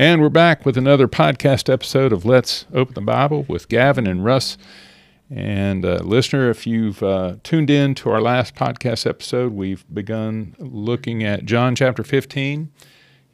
And 0.00 0.22
we're 0.22 0.30
back 0.30 0.64
with 0.64 0.78
another 0.78 1.06
podcast 1.06 1.70
episode 1.70 2.10
of 2.10 2.24
Let's 2.24 2.64
Open 2.72 2.94
the 2.94 3.02
Bible 3.02 3.44
with 3.48 3.68
Gavin 3.68 4.06
and 4.06 4.24
Russ. 4.24 4.56
And 5.28 5.84
uh, 5.84 6.00
listener, 6.02 6.48
if 6.48 6.66
you've 6.66 7.02
uh, 7.02 7.36
tuned 7.42 7.68
in 7.68 7.94
to 7.96 8.08
our 8.08 8.22
last 8.22 8.54
podcast 8.54 9.06
episode, 9.06 9.52
we've 9.52 9.84
begun 9.92 10.56
looking 10.58 11.22
at 11.22 11.44
John 11.44 11.76
chapter 11.76 12.02
15 12.02 12.72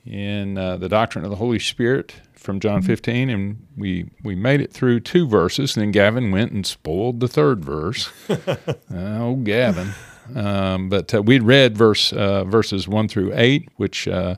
in 0.07 0.59
uh, 0.59 0.77
the 0.77 0.89
doctrine 0.89 1.25
of 1.25 1.31
the 1.31 1.37
Holy 1.37 1.61
Spirit 1.61 2.17
from 2.35 2.59
John 2.59 2.83
15, 2.83 3.31
and 3.31 3.65
we 3.77 4.11
we 4.25 4.35
made 4.35 4.61
it 4.61 4.73
through 4.73 4.99
two 4.99 5.29
verses. 5.29 5.77
And 5.77 5.85
then 5.85 5.93
Gavin 5.93 6.33
went 6.33 6.51
and 6.51 6.67
spoiled 6.67 7.21
the 7.21 7.29
third 7.29 7.65
verse. 7.65 8.11
oh, 8.93 9.37
Gavin! 9.37 9.93
Um, 10.35 10.89
but 10.89 11.15
uh, 11.15 11.23
we 11.23 11.39
read 11.39 11.79
verse 11.79 12.13
uh, 12.13 12.43
verses 12.43 12.89
one 12.89 13.07
through 13.07 13.33
eight, 13.37 13.69
which 13.77 14.09
uh, 14.09 14.35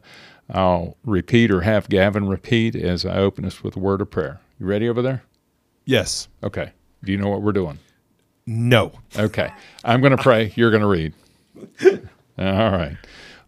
I'll 0.51 0.97
repeat 1.05 1.51
or 1.51 1.61
have 1.63 1.89
Gavin 1.89 2.29
repeat 2.29 2.75
as 2.75 3.05
I 3.05 3.19
open 3.19 3.45
us 3.45 3.63
with 3.63 3.77
a 3.77 3.81
word 3.81 4.01
of 4.01 4.11
prayer. 4.11 4.41
You 4.59 4.67
ready 4.67 4.89
over 4.89 5.03
there? 5.03 5.23
Yes. 5.85 6.29
Okay. 6.43 6.73
Do 7.05 7.13
you 7.13 7.19
know 7.19 7.29
what 7.29 7.43
we're 7.43 7.53
doing? 7.53 7.79
No. 8.47 8.93
Okay. 9.17 9.51
I'm 9.85 10.01
going 10.01 10.17
to 10.17 10.23
pray. 10.23 10.53
You're 10.57 10.71
going 10.71 10.83
to 10.83 10.87
read. 10.89 11.13
All 12.39 12.71
right. 12.71 12.97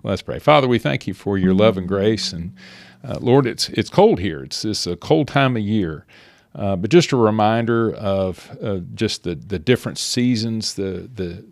Let's 0.02 0.22
pray. 0.22 0.38
Father, 0.38 0.68
we 0.68 0.78
thank 0.78 1.06
you 1.06 1.14
for 1.14 1.38
your 1.38 1.54
love 1.54 1.76
and 1.76 1.88
grace. 1.88 2.32
And 2.32 2.54
uh, 3.02 3.18
Lord, 3.20 3.46
it's, 3.46 3.68
it's 3.70 3.90
cold 3.90 4.18
here. 4.18 4.42
It's 4.42 4.62
this 4.62 4.86
a 4.86 4.96
cold 4.96 5.28
time 5.28 5.56
of 5.56 5.62
year. 5.62 6.06
Uh, 6.54 6.76
but 6.76 6.90
just 6.90 7.12
a 7.12 7.16
reminder 7.16 7.94
of 7.94 8.58
uh, 8.62 8.80
just 8.94 9.22
the, 9.22 9.34
the 9.34 9.58
different 9.58 9.98
seasons, 9.98 10.74
the, 10.74 11.08
the, 11.14 11.44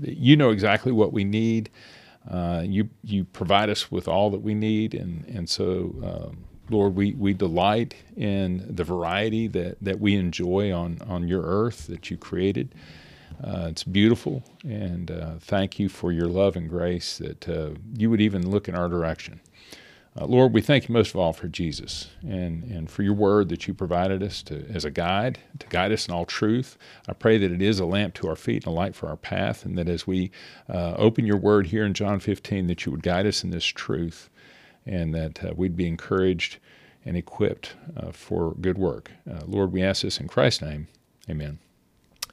you 0.00 0.36
know 0.36 0.50
exactly 0.50 0.92
what 0.92 1.12
we 1.12 1.24
need. 1.24 1.68
Uh, 2.30 2.62
you, 2.64 2.88
you 3.04 3.24
provide 3.24 3.70
us 3.70 3.90
with 3.90 4.08
all 4.08 4.30
that 4.30 4.40
we 4.40 4.54
need. 4.54 4.94
And, 4.94 5.24
and 5.26 5.48
so, 5.48 5.94
um, 6.02 6.44
Lord, 6.70 6.96
we, 6.96 7.12
we 7.12 7.32
delight 7.34 7.94
in 8.16 8.66
the 8.68 8.84
variety 8.84 9.46
that, 9.48 9.76
that 9.80 10.00
we 10.00 10.16
enjoy 10.16 10.72
on, 10.72 10.98
on 11.06 11.28
your 11.28 11.42
earth 11.42 11.86
that 11.86 12.10
you 12.10 12.16
created. 12.16 12.74
Uh, 13.42 13.66
it's 13.68 13.84
beautiful, 13.84 14.42
and 14.64 15.10
uh, 15.10 15.32
thank 15.40 15.78
you 15.78 15.88
for 15.88 16.10
your 16.10 16.26
love 16.26 16.56
and 16.56 16.70
grace 16.70 17.18
that 17.18 17.48
uh, 17.48 17.70
you 17.94 18.08
would 18.08 18.20
even 18.20 18.50
look 18.50 18.66
in 18.68 18.74
our 18.74 18.88
direction. 18.88 19.40
Uh, 20.18 20.24
Lord, 20.24 20.54
we 20.54 20.62
thank 20.62 20.88
you 20.88 20.94
most 20.94 21.10
of 21.10 21.16
all 21.16 21.34
for 21.34 21.46
Jesus 21.46 22.08
and, 22.22 22.64
and 22.64 22.90
for 22.90 23.02
your 23.02 23.12
word 23.12 23.50
that 23.50 23.68
you 23.68 23.74
provided 23.74 24.22
us 24.22 24.42
to, 24.44 24.66
as 24.72 24.84
a 24.84 24.90
guide, 24.90 25.40
to 25.58 25.66
guide 25.66 25.92
us 25.92 26.08
in 26.08 26.14
all 26.14 26.24
truth. 26.24 26.78
I 27.06 27.12
pray 27.12 27.36
that 27.36 27.52
it 27.52 27.60
is 27.60 27.80
a 27.80 27.84
lamp 27.84 28.14
to 28.14 28.28
our 28.28 28.36
feet 28.36 28.64
and 28.64 28.72
a 28.72 28.76
light 28.76 28.94
for 28.94 29.08
our 29.08 29.16
path, 29.16 29.66
and 29.66 29.76
that 29.76 29.88
as 29.88 30.06
we 30.06 30.30
uh, 30.70 30.94
open 30.96 31.26
your 31.26 31.36
word 31.36 31.66
here 31.66 31.84
in 31.84 31.92
John 31.92 32.18
15, 32.18 32.66
that 32.68 32.86
you 32.86 32.92
would 32.92 33.02
guide 33.02 33.26
us 33.26 33.44
in 33.44 33.50
this 33.50 33.66
truth 33.66 34.30
and 34.86 35.14
that 35.14 35.44
uh, 35.44 35.52
we'd 35.54 35.76
be 35.76 35.86
encouraged 35.86 36.58
and 37.04 37.16
equipped 37.16 37.74
uh, 37.96 38.10
for 38.10 38.54
good 38.54 38.78
work. 38.78 39.10
Uh, 39.30 39.40
Lord, 39.46 39.72
we 39.72 39.82
ask 39.82 40.02
this 40.02 40.18
in 40.18 40.28
Christ's 40.28 40.62
name. 40.62 40.88
Amen. 41.28 41.58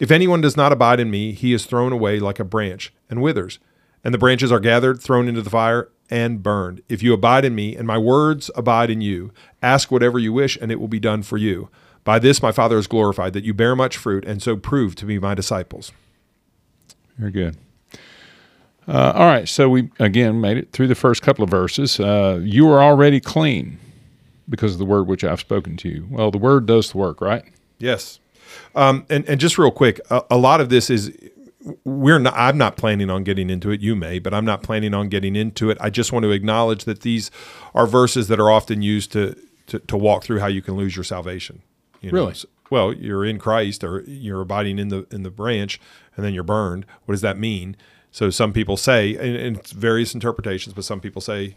If 0.00 0.10
anyone 0.10 0.40
does 0.40 0.56
not 0.56 0.72
abide 0.72 0.98
in 0.98 1.10
me, 1.10 1.32
he 1.32 1.52
is 1.52 1.66
thrown 1.66 1.92
away 1.92 2.18
like 2.18 2.40
a 2.40 2.44
branch 2.44 2.92
and 3.08 3.22
withers. 3.22 3.60
And 4.02 4.14
the 4.14 4.18
branches 4.18 4.50
are 4.50 4.58
gathered, 4.58 5.00
thrown 5.00 5.28
into 5.28 5.42
the 5.42 5.50
fire, 5.50 5.90
and 6.08 6.42
burned. 6.42 6.82
If 6.88 7.02
you 7.02 7.12
abide 7.12 7.44
in 7.44 7.54
me, 7.54 7.76
and 7.76 7.86
my 7.86 7.98
words 7.98 8.50
abide 8.56 8.88
in 8.90 9.02
you, 9.02 9.30
ask 9.62 9.92
whatever 9.92 10.18
you 10.18 10.32
wish, 10.32 10.56
and 10.60 10.72
it 10.72 10.80
will 10.80 10.88
be 10.88 10.98
done 10.98 11.22
for 11.22 11.36
you. 11.36 11.68
By 12.02 12.18
this 12.18 12.42
my 12.42 12.50
Father 12.50 12.78
is 12.78 12.86
glorified, 12.86 13.34
that 13.34 13.44
you 13.44 13.52
bear 13.52 13.76
much 13.76 13.98
fruit, 13.98 14.24
and 14.24 14.42
so 14.42 14.56
prove 14.56 14.94
to 14.96 15.04
be 15.04 15.18
my 15.18 15.34
disciples. 15.34 15.92
Very 17.18 17.30
good. 17.30 17.58
Uh, 18.88 19.12
all 19.14 19.26
right, 19.26 19.46
so 19.46 19.68
we 19.68 19.90
again 20.00 20.40
made 20.40 20.56
it 20.56 20.72
through 20.72 20.88
the 20.88 20.94
first 20.94 21.20
couple 21.20 21.44
of 21.44 21.50
verses. 21.50 22.00
Uh, 22.00 22.40
you 22.42 22.68
are 22.70 22.82
already 22.82 23.20
clean 23.20 23.78
because 24.48 24.72
of 24.72 24.78
the 24.78 24.86
word 24.86 25.06
which 25.06 25.22
I've 25.22 25.40
spoken 25.40 25.76
to 25.76 25.88
you. 25.88 26.08
Well, 26.10 26.30
the 26.30 26.38
word 26.38 26.64
does 26.66 26.90
the 26.90 26.98
work, 26.98 27.20
right? 27.20 27.44
Yes. 27.78 28.18
Um, 28.74 29.06
and 29.08 29.28
and 29.28 29.40
just 29.40 29.58
real 29.58 29.70
quick, 29.70 30.00
a, 30.10 30.22
a, 30.30 30.36
lot 30.36 30.60
of 30.60 30.68
this 30.68 30.90
is 30.90 31.12
we're 31.84 32.18
not. 32.18 32.34
I'm 32.36 32.58
not 32.58 32.76
planning 32.76 33.10
on 33.10 33.24
getting 33.24 33.50
into 33.50 33.70
it. 33.70 33.80
You 33.80 33.96
may, 33.96 34.18
but 34.18 34.32
I'm 34.32 34.44
not 34.44 34.62
planning 34.62 34.94
on 34.94 35.08
getting 35.08 35.36
into 35.36 35.70
it. 35.70 35.78
I 35.80 35.90
just 35.90 36.12
want 36.12 36.24
to 36.24 36.30
acknowledge 36.30 36.84
that 36.84 37.00
these 37.00 37.30
are 37.74 37.86
verses 37.86 38.28
that 38.28 38.40
are 38.40 38.50
often 38.50 38.82
used 38.82 39.12
to 39.12 39.36
to, 39.66 39.78
to 39.78 39.96
walk 39.96 40.24
through 40.24 40.40
how 40.40 40.46
you 40.46 40.62
can 40.62 40.74
lose 40.74 40.96
your 40.96 41.04
salvation. 41.04 41.62
You 42.00 42.10
know? 42.12 42.18
Really? 42.18 42.34
well, 42.70 42.92
you're 42.92 43.24
in 43.24 43.38
Christ, 43.38 43.84
or 43.84 44.02
you're 44.06 44.40
abiding 44.40 44.78
in 44.78 44.88
the 44.88 45.06
in 45.10 45.22
the 45.22 45.30
branch, 45.30 45.80
and 46.16 46.24
then 46.24 46.32
you're 46.32 46.44
burned. 46.44 46.86
What 47.04 47.12
does 47.12 47.20
that 47.20 47.38
mean? 47.38 47.76
So 48.12 48.30
some 48.30 48.52
people 48.52 48.76
say, 48.76 49.14
and, 49.16 49.36
and 49.36 49.56
it's 49.56 49.72
various 49.72 50.14
interpretations, 50.14 50.74
but 50.74 50.84
some 50.84 51.00
people 51.00 51.20
say, 51.20 51.56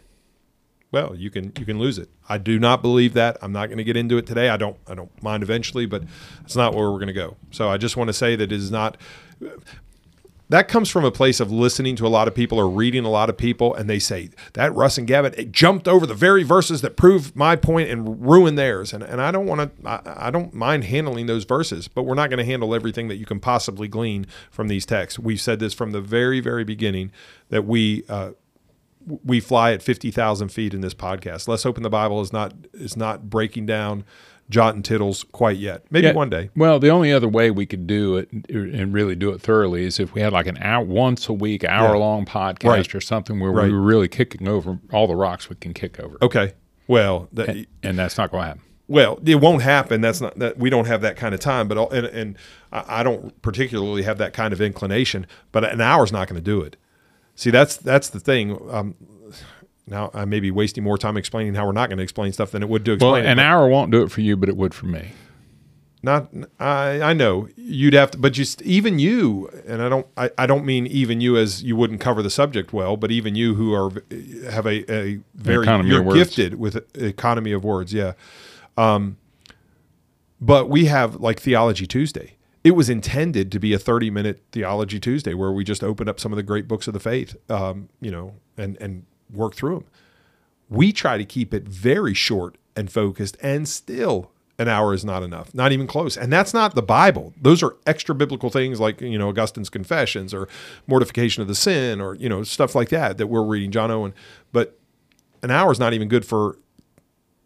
well, 0.94 1.16
you 1.16 1.31
can 1.31 1.52
you 1.58 1.66
can 1.66 1.80
lose 1.80 1.98
it. 1.98 2.08
I 2.30 2.38
do 2.38 2.59
not 2.59 2.84
believe 2.84 3.16
that. 3.16 3.38
I'm 3.42 3.52
not 3.52 3.66
going 3.66 3.80
to 3.80 3.84
get 3.84 3.98
into 3.98 4.18
it 4.18 4.28
today. 4.28 4.50
I 4.50 4.58
don't 4.58 4.78
I 4.88 4.94
don't 4.94 5.12
mind 5.24 5.42
eventually, 5.42 5.88
but 5.88 6.04
it's 6.46 6.56
not 6.56 6.76
where 6.76 6.90
we're 6.92 7.00
going 7.00 7.08
to 7.08 7.14
go. 7.14 7.36
So 7.50 7.68
I 7.68 7.78
just 7.78 7.98
want 7.98 8.09
to 8.09 8.14
say 8.14 8.36
that 8.36 8.52
it 8.52 8.56
is 8.56 8.70
not 8.70 8.98
that 10.50 10.68
comes 10.68 10.88
from 10.88 11.04
a 11.04 11.09
place 11.09 11.40
of 11.40 11.52
listening 11.52 11.96
to 11.96 12.06
a 12.06 12.09
lot 12.09 12.28
of 12.28 12.36
people 12.36 12.59
or 12.59 12.70
reading 12.70 13.06
a 13.06 13.09
lot 13.09 13.28
of 13.28 13.36
people, 13.36 13.74
and 13.74 13.90
they 13.90 13.98
say 13.98 14.30
that 14.54 14.72
Russ 14.76 15.00
and 15.00 15.09
it 15.09 15.52
jumped 15.52 15.88
over 15.88 16.06
the 16.06 16.14
very 16.14 16.44
verses 16.44 16.81
that 16.81 16.96
prove 16.96 17.36
my 17.36 17.56
point 17.56 17.90
and 17.90 18.24
ruin 18.24 18.54
theirs. 18.54 18.94
And, 18.94 19.02
and 19.02 19.20
I 19.20 19.31
don't 19.31 19.48
want 19.48 19.62
to, 19.62 19.90
I, 19.90 20.28
I, 20.28 20.31
don't 20.31 20.54
mind 20.54 20.84
handling 20.84 21.25
those 21.25 21.44
verses, 21.46 21.88
but 21.88 22.04
we're 22.04 22.14
not 22.14 22.30
going 22.30 22.38
to 22.38 22.46
handle 22.46 22.75
everything 22.75 23.08
that 23.08 23.16
you 23.16 23.25
can 23.25 23.40
possibly 23.40 23.88
glean 23.88 24.28
from 24.52 24.68
these 24.68 24.86
texts. 24.86 25.18
We've 25.18 25.42
said 25.42 25.60
this 25.60 25.74
from 25.74 25.92
the 25.92 26.02
very, 26.02 26.40
very 26.40 26.64
beginning 26.64 27.12
that 27.50 27.66
we, 27.66 28.04
uh, 28.08 28.34
we 29.06 29.40
fly 29.40 29.74
at 29.74 29.81
50,000 29.81 30.50
feet 30.50 30.74
in 30.74 30.81
this 30.81 30.94
podcast. 30.94 31.47
Let's 31.47 31.66
open 31.66 31.84
the 31.84 31.90
Bible 31.90 32.22
is 32.22 32.34
not, 32.34 32.53
is 32.74 32.97
not 32.97 33.30
breaking 33.30 33.66
down 33.66 34.03
jot 34.50 34.75
and 34.75 34.84
tittles 34.84 35.24
quite 35.24 35.58
yet. 35.58 35.84
Maybe 35.90 36.08
yeah, 36.08 36.14
one 36.14 36.30
day. 36.30 36.50
Well, 36.56 36.80
the 36.80 36.90
only 36.90 37.12
other 37.12 37.28
way 37.28 37.52
we 37.52 37.66
could 37.66 37.88
do 37.88 38.18
it 38.18 38.31
and 38.50 38.94
really 38.94 39.16
do 39.16 39.31
it 39.31 39.42
thoroughly 39.42 39.84
is 39.84 40.00
if 40.00 40.13
we 40.13 40.22
had 40.22 40.34
like 40.34 40.47
an 40.47 40.58
hour, 40.59 40.84
once 40.84 41.28
a 41.30 41.34
week, 41.34 41.63
hour 41.63 41.96
yeah. 41.96 42.00
long 42.00 42.25
podcast 42.25 42.63
right. 42.66 42.96
or 42.96 43.02
something 43.02 43.40
where 43.40 43.52
right. 43.52 43.68
we 43.68 43.74
were 43.74 43.81
really 43.81 44.08
kicking 44.08 44.47
over 44.47 44.80
all 44.92 45.08
the 45.08 45.16
rocks 45.16 45.50
we 45.50 45.56
can 45.56 45.74
kick 45.74 46.00
over. 46.00 46.18
Okay. 46.22 46.53
Well, 46.88 47.30
that, 47.34 47.50
and, 47.50 47.68
and, 47.81 48.00
that's 48.00 48.18
not 48.18 48.31
going 48.31 48.42
to 48.42 48.47
happen. 48.47 48.63
Well, 48.88 49.19
it 49.25 49.36
won't 49.36 49.62
happen. 49.62 50.02
That's 50.02 50.19
not 50.19 50.38
that 50.40 50.58
we 50.58 50.69
don't 50.69 50.86
have 50.86 51.02
that 51.02 51.16
kind 51.16 51.34
of 51.34 51.40
time. 51.40 51.69
But 51.69 51.94
and, 51.94 52.06
and 52.08 52.38
I 52.72 53.02
don't 53.02 53.42
particularly 53.42 54.03
have 54.03 54.18
that 54.18 54.34
kind 54.34 54.53
of 54.53 54.59
inclination. 54.59 55.25
But 55.53 55.63
an 55.63 55.80
hour's 55.80 56.12
not 56.12 56.28
going 56.28 56.36
to 56.36 56.44
do 56.44 56.62
it. 56.62 56.75
See, 57.36 57.50
that's 57.50 57.78
that's 57.78 58.10
the 58.10 58.20
thing. 58.20 58.58
Um, 58.72 58.96
now 59.88 60.12
I 60.14 60.26
may 60.26 60.40
be 60.40 60.52
wasting 60.52 60.84
more 60.84 60.98
time 60.98 61.18
explaining 61.18 61.56
how 61.56 61.66
we're 61.66 61.72
not 61.72 61.90
going 61.90 61.98
to 61.98 62.04
explain 62.04 62.32
stuff 62.32 62.52
than 62.52 62.64
it 62.64 62.70
would 62.70 62.86
to 62.86 62.94
explain. 62.94 63.24
Well, 63.24 63.26
an 63.26 63.40
it, 63.40 63.44
hour 63.44 63.68
won't 63.68 63.92
do 63.92 64.02
it 64.04 64.12
for 64.12 64.22
you, 64.22 64.38
but 64.38 64.50
it 64.50 64.58
would 64.58 64.74
for 64.74 64.86
me. 64.86 65.12
Not, 66.06 66.28
I, 66.60 67.02
I 67.02 67.14
know 67.14 67.48
you'd 67.56 67.94
have 67.94 68.12
to, 68.12 68.18
but 68.18 68.34
just 68.34 68.62
even 68.64 69.00
you, 69.00 69.50
and 69.66 69.82
I 69.82 69.88
don't, 69.88 70.06
I, 70.18 70.32
I 70.38 70.46
don't 70.46 70.66
mean 70.66 70.86
even 70.88 71.22
you 71.22 71.38
as 71.38 71.64
you 71.64 71.78
wouldn't 71.78 72.02
cover 72.02 72.22
the 72.22 72.30
subject 72.30 72.74
well, 72.74 72.98
but 72.98 73.10
even 73.10 73.36
you 73.36 73.56
who 73.56 73.74
are 73.74 73.90
have 74.52 74.66
a, 74.66 74.92
a 74.94 75.22
very 75.34 75.66
you're 75.88 76.04
gifted 76.14 76.56
with 76.56 76.76
economy 76.96 77.54
of 77.54 77.64
words, 77.64 77.94
yeah. 77.94 78.14
Um, 78.75 79.16
but 80.42 80.69
we 80.69 80.86
have 80.86 81.16
like 81.22 81.40
Theology 81.40 81.88
Tuesday. 81.88 82.36
It 82.63 82.71
was 82.71 82.89
intended 82.89 83.51
to 83.51 83.60
be 83.60 83.74
a 83.74 83.80
30 83.80 84.10
minute 84.10 84.42
Theology 84.51 85.00
Tuesday 85.00 85.33
where 85.33 85.51
we 85.51 85.63
just 85.63 85.83
open 85.83 86.07
up 86.07 86.19
some 86.19 86.31
of 86.31 86.38
the 86.38 86.44
great 86.44 86.68
books 86.68 86.88
of 86.88 86.94
the 86.94 87.00
faith, 87.00 87.36
um, 87.50 87.89
you 88.00 88.12
know, 88.12 88.36
and 88.57 88.77
and 88.81 89.06
work 89.31 89.56
through 89.56 89.75
them. 89.75 89.86
We 90.69 90.92
try 90.92 91.18
to 91.18 91.25
keep 91.25 91.54
it 91.54 91.63
very 91.68 92.13
short 92.13 92.57
and 92.75 92.92
focused, 92.92 93.38
and 93.42 93.68
still 93.68 94.31
an 94.60 94.68
hour 94.68 94.94
is 94.94 95.04
not 95.04 95.24
enough, 95.24 95.54
not 95.54 95.71
even 95.71 95.88
close. 95.88 96.15
And 96.15 96.31
that's 96.31 96.54
not 96.54 96.75
the 96.75 96.81
Bible. 96.81 97.33
Those 97.42 97.63
are 97.63 97.75
extra 97.86 98.13
biblical 98.13 98.50
things 98.50 98.80
like, 98.80 99.01
you 99.01 99.18
know, 99.18 99.30
Augustine's 99.30 99.69
Confessions 99.69 100.33
or 100.33 100.48
mortification 100.88 101.42
of 101.42 101.48
the 101.48 101.56
sin 101.56 102.00
or, 102.00 102.16
you 102.16 102.30
know, 102.30 102.44
stuff 102.44 102.75
like 102.75 102.89
that 102.89 103.18
that 103.18 103.27
we're 103.27 103.44
reading, 103.44 103.71
John 103.71 103.89
Owen. 103.92 104.13
But 104.51 104.77
an 105.42 105.51
hour 105.51 105.71
is 105.71 105.80
not 105.80 105.94
even 105.94 106.07
good 106.07 106.25
for 106.25 106.57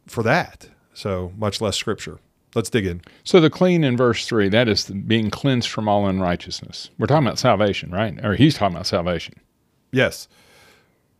for 0.05 0.23
that. 0.23 0.69
So 0.93 1.31
much 1.37 1.61
less 1.61 1.77
scripture. 1.77 2.19
Let's 2.57 2.71
dig 2.71 2.87
in. 2.87 3.03
So 3.23 3.39
the 3.39 3.51
clean 3.51 3.83
in 3.83 3.95
verse 3.95 4.25
three, 4.25 4.49
that 4.49 4.67
is 4.67 4.89
being 4.89 5.29
cleansed 5.29 5.69
from 5.69 5.87
all 5.87 6.07
unrighteousness. 6.07 6.89
We're 6.97 7.05
talking 7.05 7.27
about 7.27 7.37
salvation, 7.37 7.91
right? 7.91 8.19
Or 8.25 8.33
he's 8.33 8.55
talking 8.55 8.75
about 8.75 8.87
salvation. 8.87 9.35
Yes. 9.91 10.27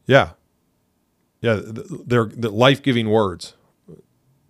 Yeah. 0.08 0.32
Yeah, 1.40 1.60
they're 1.64 2.26
the 2.26 2.50
life-giving 2.50 3.08
words. 3.08 3.54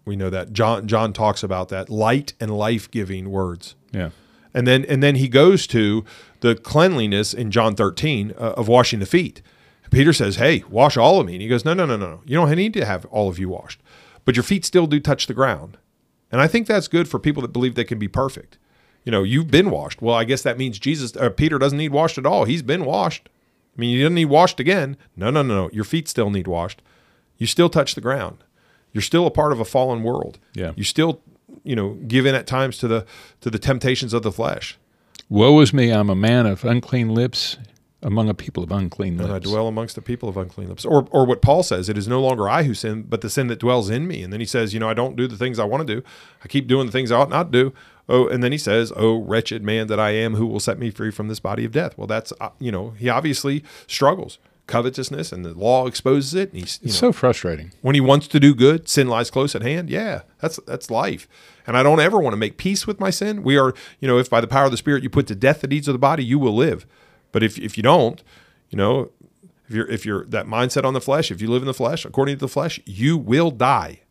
We 0.05 0.15
know 0.15 0.29
that 0.29 0.53
John 0.53 0.87
John 0.87 1.11
talks 1.11 1.43
about 1.43 1.67
that 1.67 1.89
light 1.89 2.31
and 2.39 2.57
life 2.57 2.89
giving 2.89 3.31
words. 3.31 3.75
Yeah. 3.91 4.11
And 4.53 4.65
then 4.65 4.85
and 4.85 5.03
then 5.03 5.15
he 5.15 5.27
goes 5.27 5.67
to 5.67 6.05
the 6.39 6.55
cleanliness 6.55 7.33
in 7.33 7.51
John 7.51 7.75
13 7.75 8.31
uh, 8.31 8.53
of 8.55 8.69
washing 8.69 9.01
the 9.01 9.05
feet. 9.05 9.41
Peter 9.91 10.13
says, 10.13 10.37
"Hey, 10.37 10.63
wash 10.69 10.95
all 10.95 11.19
of 11.19 11.25
me." 11.25 11.33
And 11.33 11.41
he 11.41 11.49
goes, 11.49 11.65
"No, 11.65 11.73
no, 11.73 11.85
no, 11.85 11.97
no. 11.97 12.21
You 12.25 12.37
don't 12.37 12.49
need 12.55 12.73
to 12.75 12.85
have 12.85 13.03
all 13.07 13.27
of 13.27 13.37
you 13.37 13.49
washed, 13.49 13.81
but 14.23 14.37
your 14.37 14.43
feet 14.43 14.63
still 14.63 14.87
do 14.87 15.01
touch 15.01 15.27
the 15.27 15.33
ground." 15.33 15.77
And 16.31 16.41
I 16.41 16.47
think 16.47 16.67
that's 16.67 16.87
good 16.87 17.07
for 17.07 17.19
people 17.19 17.41
that 17.41 17.53
believe 17.53 17.75
they 17.75 17.83
can 17.83 17.99
be 17.99 18.07
perfect. 18.07 18.57
You 19.05 19.11
know, 19.11 19.23
you've 19.23 19.49
been 19.49 19.69
washed. 19.69 20.01
Well, 20.01 20.15
I 20.15 20.25
guess 20.25 20.41
that 20.41 20.57
means 20.57 20.77
Jesus 20.79 21.15
uh, 21.15 21.29
Peter 21.29 21.57
doesn't 21.57 21.77
need 21.77 21.91
washed 21.91 22.17
at 22.17 22.25
all. 22.25 22.43
He's 22.45 22.61
been 22.61 22.83
washed. 22.83 23.29
I 23.77 23.79
mean, 23.79 23.95
he 23.95 24.01
doesn't 24.01 24.15
need 24.15 24.25
washed 24.25 24.59
again. 24.59 24.97
No, 25.15 25.29
no, 25.29 25.41
no, 25.41 25.55
no. 25.55 25.69
Your 25.71 25.85
feet 25.85 26.07
still 26.09 26.29
need 26.29 26.47
washed. 26.47 26.81
You 27.37 27.47
still 27.47 27.69
touch 27.69 27.95
the 27.95 28.01
ground. 28.01 28.43
You're 28.91 29.01
still 29.01 29.25
a 29.27 29.31
part 29.31 29.51
of 29.51 29.59
a 29.59 29.65
fallen 29.65 30.03
world. 30.03 30.39
Yeah. 30.53 30.73
You 30.75 30.83
still, 30.83 31.21
you 31.63 31.75
know, 31.75 31.93
give 32.07 32.25
in 32.25 32.35
at 32.35 32.47
times 32.47 32.77
to 32.79 32.87
the 32.87 33.05
to 33.41 33.49
the 33.49 33.59
temptations 33.59 34.13
of 34.13 34.23
the 34.23 34.31
flesh. 34.31 34.77
Woe 35.29 35.59
is 35.59 35.73
me, 35.73 35.91
I'm 35.91 36.09
a 36.09 36.15
man 36.15 36.45
of 36.45 36.65
unclean 36.65 37.09
lips 37.09 37.57
among 38.07 38.29
a 38.29 38.33
people 38.33 38.63
of 38.63 38.71
unclean 38.71 39.19
And 39.19 39.29
I 39.29 39.33
lips. 39.35 39.49
dwell 39.49 39.67
amongst 39.67 39.95
the 39.95 40.01
people 40.01 40.29
of 40.29 40.37
unclean 40.37 40.69
lips. 40.69 40.85
Or, 40.85 41.05
or 41.11 41.25
what 41.25 41.41
Paul 41.41 41.61
says, 41.61 41.89
it 41.89 41.97
is 41.97 42.07
no 42.07 42.21
longer 42.21 42.47
I 42.49 42.63
who 42.63 42.73
sin, 42.73 43.03
but 43.03 43.21
the 43.21 43.29
sin 43.29 43.47
that 43.47 43.59
dwells 43.59 43.89
in 43.89 44.07
me. 44.07 44.23
And 44.23 44.31
then 44.31 44.39
he 44.39 44.45
says, 44.45 44.73
you 44.73 44.79
know, 44.79 44.89
I 44.89 44.93
don't 44.95 45.15
do 45.17 45.27
the 45.27 45.35
things 45.37 45.59
I 45.59 45.65
want 45.65 45.85
to 45.85 45.95
do. 45.95 46.03
I 46.43 46.47
keep 46.47 46.67
doing 46.67 46.85
the 46.85 46.91
things 46.91 47.11
I 47.11 47.17
ought 47.17 47.29
not 47.29 47.51
do. 47.51 47.73
Oh, 48.09 48.25
and 48.27 48.41
then 48.41 48.53
he 48.53 48.57
says, 48.57 48.93
oh, 48.95 49.17
wretched 49.21 49.61
man 49.63 49.87
that 49.87 49.99
I 49.99 50.11
am, 50.11 50.35
who 50.35 50.47
will 50.47 50.61
set 50.61 50.79
me 50.79 50.89
free 50.89 51.11
from 51.11 51.27
this 51.27 51.41
body 51.41 51.65
of 51.65 51.73
death? 51.73 51.97
Well, 51.97 52.07
that's, 52.07 52.31
uh, 52.39 52.49
you 52.59 52.71
know, 52.71 52.91
he 52.91 53.09
obviously 53.09 53.63
struggles. 53.85 54.39
Covetousness 54.67 55.31
and 55.33 55.43
the 55.45 55.53
law 55.53 55.87
exposes 55.87 56.33
it. 56.33 56.51
And 56.53 56.61
he's, 56.61 56.79
you 56.81 56.87
It's 56.87 57.01
know, 57.01 57.09
so 57.09 57.13
frustrating. 57.13 57.71
when 57.81 57.95
he 57.95 58.01
wants 58.01 58.27
to 58.29 58.39
do 58.39 58.55
good, 58.55 58.87
sin 58.87 59.07
lies 59.09 59.29
close 59.29 59.55
at 59.55 59.61
hand. 59.61 59.89
Yeah, 59.89 60.21
that's 60.41 60.59
that's 60.65 60.89
life. 60.89 61.27
And 61.65 61.77
I 61.77 61.83
don't 61.83 61.99
ever 62.01 62.19
want 62.19 62.33
to 62.33 62.37
make 62.37 62.57
peace 62.57 62.85
with 62.87 62.99
my 62.99 63.09
sin. 63.09 63.43
We 63.43 63.57
are, 63.57 63.73
you 63.99 64.07
know, 64.09 64.17
if 64.17 64.29
by 64.29 64.39
the 64.41 64.47
power 64.47 64.65
of 64.65 64.71
the 64.71 64.77
Spirit 64.77 65.03
you 65.03 65.09
put 65.09 65.27
to 65.27 65.35
death 65.35 65.61
the 65.61 65.67
deeds 65.67 65.87
of 65.87 65.93
the 65.93 65.99
body, 65.99 66.23
you 66.23 66.37
will 66.39 66.55
live. 66.55 66.85
But 67.31 67.43
if 67.43 67.57
if 67.59 67.77
you 67.77 67.83
don't, 67.83 68.23
you 68.69 68.77
know, 68.77 69.11
if 69.67 69.75
you're 69.75 69.87
if 69.89 70.05
you're 70.05 70.25
that 70.25 70.45
mindset 70.45 70.83
on 70.85 70.93
the 70.93 71.01
flesh, 71.01 71.31
if 71.31 71.41
you 71.41 71.49
live 71.49 71.61
in 71.61 71.67
the 71.67 71.73
flesh 71.73 72.05
according 72.05 72.35
to 72.35 72.39
the 72.39 72.47
flesh, 72.47 72.79
you 72.85 73.17
will 73.17 73.51
die. 73.51 74.01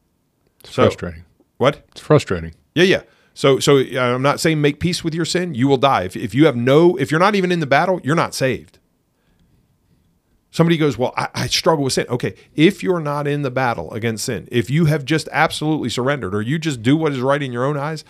It's 0.61 0.73
So- 0.75 0.83
frustrating. 0.85 1.25
What? 1.59 1.87
It's 1.93 2.01
frustrating. 2.03 2.55
Yeah, 2.75 2.85
yeah. 2.85 3.03
So 3.33 3.59
so 3.59 3.79
I'm 3.79 4.23
not 4.23 4.41
saying 4.41 4.61
make 4.61 4.81
peace 4.81 5.03
with 5.03 5.15
your 5.15 5.25
sin. 5.25 5.55
You 5.55 5.69
will 5.69 5.77
die 5.79 6.03
if 6.05 6.17
if 6.17 6.35
you 6.35 6.47
have 6.47 6.57
no 6.57 6.97
if 6.97 7.11
you're 7.11 7.21
not 7.21 7.35
even 7.35 7.51
in 7.53 7.61
the 7.61 7.67
battle, 7.67 8.01
you're 8.05 8.15
not 8.15 8.35
saved. 8.35 8.79
Somebody 10.51 10.79
goes, 10.79 10.97
Well, 10.97 11.13
I, 11.19 11.29
I 11.35 11.47
struggle 11.49 11.85
with 11.85 11.93
sin. 11.93 12.07
Okay, 12.09 12.35
if 12.55 12.83
you're 12.83 13.01
not 13.01 13.27
in 13.27 13.43
the 13.43 13.51
battle 13.51 13.93
against 13.93 14.25
sin, 14.25 14.49
if 14.51 14.71
you 14.71 14.87
have 14.87 15.05
just 15.05 15.29
absolutely 15.33 15.91
surrendered 15.91 16.35
or 16.35 16.41
you 16.41 16.59
just 16.59 16.83
do 16.83 16.97
what 16.97 17.13
is 17.13 17.21
right 17.21 17.43
in 17.43 17.53
your 17.53 17.65
own 17.65 17.77
eyes, 17.77 18.05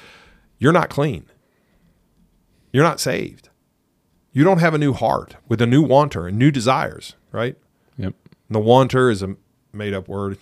you're 0.59 0.73
not 0.73 0.89
clean. 0.89 1.27
You're 2.73 2.85
not 2.85 3.01
saved. 3.01 3.46
You 4.37 4.45
don't 4.45 4.59
have 4.59 4.75
a 4.75 4.79
new 4.79 4.93
heart 4.93 5.37
with 5.49 5.63
a 5.63 5.67
new 5.67 5.81
wanter 5.81 6.27
and 6.27 6.39
new 6.39 6.51
desires, 6.51 7.15
right? 7.33 7.57
Yep. 7.97 8.13
And 8.49 8.55
the 8.55 8.61
wanter 8.61 9.09
is 9.09 9.23
a 9.23 9.35
made 9.73 9.95
up 9.95 10.09
word. 10.09 10.37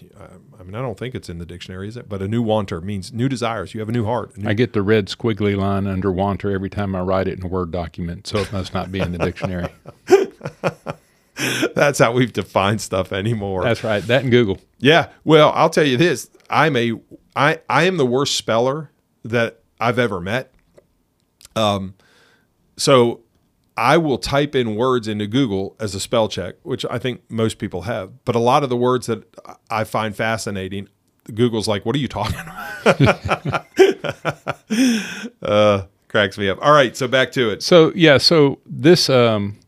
I 0.59 0.65
mean, 0.65 0.75
I 0.75 0.83
don't 0.83 0.99
think 0.99 1.15
it's 1.15 1.29
in 1.29 1.39
the 1.39 1.47
dictionary, 1.47 1.87
is 1.87 1.97
it? 1.97 2.09
But 2.09 2.21
a 2.21 2.27
new 2.27 2.43
wanter 2.43 2.81
means 2.81 3.13
new 3.13 3.29
desires. 3.29 3.73
You 3.73 3.79
have 3.79 3.89
a 3.89 3.93
new 3.93 4.05
heart. 4.05 4.37
a 4.37 4.41
new 4.41 4.49
I 4.49 4.55
get 4.55 4.73
the 4.73 4.83
red 4.83 5.07
squiggly 5.07 5.57
line 5.57 5.87
under 5.87 6.11
wanter 6.11 6.51
every 6.51 6.71
time 6.71 6.97
I 6.97 7.03
write 7.03 7.29
it 7.29 7.39
in 7.39 7.45
a 7.45 7.47
Word 7.47 7.71
document, 7.71 8.27
so 8.27 8.39
it 8.39 8.53
must 8.53 8.75
not 8.75 8.91
be 8.91 8.99
in 8.99 9.13
the 9.13 9.19
dictionary. 9.19 9.69
That's 11.77 12.01
how 12.01 12.11
we've 12.11 12.33
defined 12.33 12.81
stuff 12.81 13.13
anymore. 13.13 13.63
That's 13.63 13.85
right. 13.85 14.03
That 14.03 14.23
and 14.23 14.33
Google. 14.33 14.59
yeah. 14.81 15.11
Well, 15.23 15.53
I'll 15.55 15.71
tell 15.71 15.87
you 15.87 15.97
this. 15.97 16.29
I'm 16.51 16.75
a 16.75 16.95
I 17.37 17.61
I 17.71 17.85
am 17.85 17.99
the 17.99 18.07
worst 18.07 18.35
speller 18.35 18.91
that 19.25 19.61
I've 19.79 20.01
ever 20.01 20.21
met. 20.21 20.53
Um 21.55 21.95
so 22.77 23.21
I 23.77 23.97
will 23.99 24.19
type 24.19 24.55
in 24.55 24.77
words 24.77 25.09
into 25.09 25.27
Google 25.27 25.77
as 25.81 25.95
a 25.95 26.01
spell 26.01 26.29
check, 26.29 26.57
which 26.63 26.87
I 26.89 26.99
think 26.99 27.23
most 27.29 27.59
people 27.59 27.83
have. 27.83 28.25
But 28.25 28.37
a 28.37 28.39
lot 28.39 28.63
of 28.63 28.69
the 28.69 28.77
words 28.77 29.07
that 29.07 29.25
I 29.69 29.85
find 29.85 30.15
fascinating, 30.15 30.89
Google's 31.35 31.67
like, 31.67 31.85
"What 31.85 31.97
are 31.97 31.99
you 31.99 32.09
talking 32.09 32.39
about?" 32.39 33.67
uh, 35.43 35.87
cracks 36.09 36.39
me 36.39 36.49
up. 36.49 36.59
All 36.63 36.73
right, 36.73 36.97
so 36.97 37.09
back 37.09 37.33
to 37.33 37.51
it. 37.51 37.63
So 37.63 37.93
yeah, 37.97 38.19
so 38.19 38.61
this 38.65 39.11
um, 39.11 39.59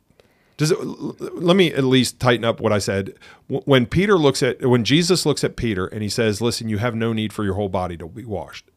Does 0.56 0.70
it, 0.70 0.78
let 0.78 1.56
me 1.56 1.72
at 1.72 1.84
least 1.84 2.20
tighten 2.20 2.44
up 2.44 2.60
what 2.60 2.72
I 2.72 2.78
said. 2.78 3.14
When 3.48 3.86
Peter 3.86 4.16
looks 4.16 4.42
at 4.42 4.64
when 4.64 4.84
Jesus 4.84 5.26
looks 5.26 5.42
at 5.42 5.56
Peter 5.56 5.86
and 5.86 6.02
he 6.02 6.08
says, 6.08 6.40
"Listen, 6.40 6.68
you 6.68 6.78
have 6.78 6.94
no 6.94 7.12
need 7.12 7.32
for 7.32 7.44
your 7.44 7.54
whole 7.54 7.68
body 7.68 7.96
to 7.96 8.06
be 8.06 8.24
washed." 8.24 8.70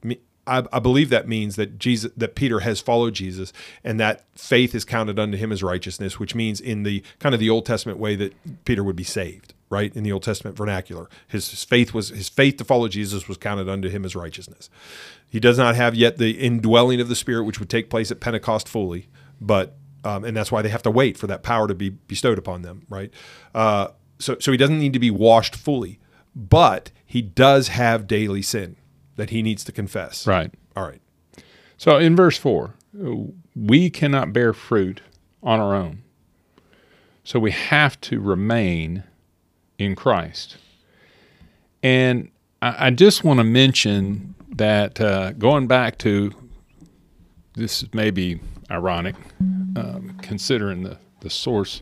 I, 0.49 0.63
I 0.73 0.79
believe 0.79 1.09
that 1.09 1.27
means 1.27 1.55
that 1.55 1.77
Jesus, 1.77 2.11
that 2.17 2.35
Peter 2.35 2.61
has 2.61 2.81
followed 2.81 3.13
Jesus, 3.13 3.53
and 3.83 3.99
that 3.99 4.25
faith 4.35 4.73
is 4.73 4.83
counted 4.83 5.19
unto 5.19 5.37
him 5.37 5.51
as 5.51 5.61
righteousness, 5.61 6.19
which 6.19 6.33
means 6.33 6.59
in 6.59 6.83
the 6.83 7.03
kind 7.19 7.35
of 7.35 7.39
the 7.39 7.49
Old 7.49 7.65
Testament 7.65 7.99
way 7.99 8.15
that 8.15 8.33
Peter 8.65 8.83
would 8.83 8.95
be 8.95 9.03
saved, 9.03 9.53
right? 9.69 9.95
In 9.95 10.03
the 10.03 10.11
Old 10.11 10.23
Testament 10.23 10.57
vernacular, 10.57 11.07
his, 11.27 11.49
his 11.51 11.63
faith 11.63 11.93
was 11.93 12.09
his 12.09 12.29
faith 12.29 12.57
to 12.57 12.65
follow 12.65 12.87
Jesus 12.87 13.27
was 13.27 13.37
counted 13.37 13.69
unto 13.69 13.89
him 13.89 14.03
as 14.03 14.15
righteousness. 14.15 14.69
He 15.29 15.39
does 15.39 15.57
not 15.57 15.75
have 15.75 15.93
yet 15.93 16.17
the 16.17 16.31
indwelling 16.31 16.99
of 16.99 17.07
the 17.07 17.15
Spirit, 17.15 17.43
which 17.43 17.59
would 17.59 17.69
take 17.69 17.89
place 17.89 18.09
at 18.09 18.19
Pentecost 18.19 18.67
fully, 18.67 19.07
but 19.39 19.75
um, 20.03 20.23
and 20.23 20.35
that's 20.35 20.51
why 20.51 20.61
they 20.61 20.69
have 20.69 20.83
to 20.83 20.91
wait 20.91 21.17
for 21.17 21.27
that 21.27 21.43
power 21.43 21.67
to 21.67 21.75
be 21.75 21.89
bestowed 21.89 22.37
upon 22.37 22.61
them, 22.61 22.85
right? 22.89 23.11
Uh, 23.53 23.89
so, 24.17 24.37
so 24.39 24.51
he 24.51 24.57
doesn't 24.57 24.79
need 24.79 24.93
to 24.93 24.99
be 24.99 25.11
washed 25.11 25.55
fully, 25.55 25.99
but 26.35 26.91
he 27.05 27.21
does 27.21 27.67
have 27.69 28.07
daily 28.07 28.41
sin 28.41 28.77
that 29.19 29.31
he 29.31 29.41
needs 29.41 29.65
to 29.65 29.73
confess. 29.73 30.25
right. 30.25 30.53
All 30.77 30.83
right. 30.83 31.01
So 31.77 31.97
in 31.97 32.15
verse 32.15 32.37
4, 32.37 32.73
we 33.53 33.89
cannot 33.89 34.31
bear 34.31 34.53
fruit 34.53 35.01
on 35.43 35.59
our 35.59 35.75
own. 35.75 36.03
So 37.25 37.37
we 37.37 37.51
have 37.51 37.99
to 38.01 38.21
remain 38.21 39.03
in 39.77 39.95
Christ. 39.95 40.57
And 41.83 42.31
I, 42.61 42.87
I 42.87 42.89
just 42.91 43.25
want 43.25 43.39
to 43.39 43.43
mention 43.43 44.35
that 44.55 45.01
uh, 45.01 45.33
going 45.33 45.67
back 45.67 45.97
to 45.99 46.31
this 47.55 47.93
may 47.93 48.11
be 48.11 48.39
ironic, 48.71 49.15
um, 49.75 50.17
considering 50.21 50.83
the, 50.83 50.97
the 51.19 51.29
source. 51.29 51.81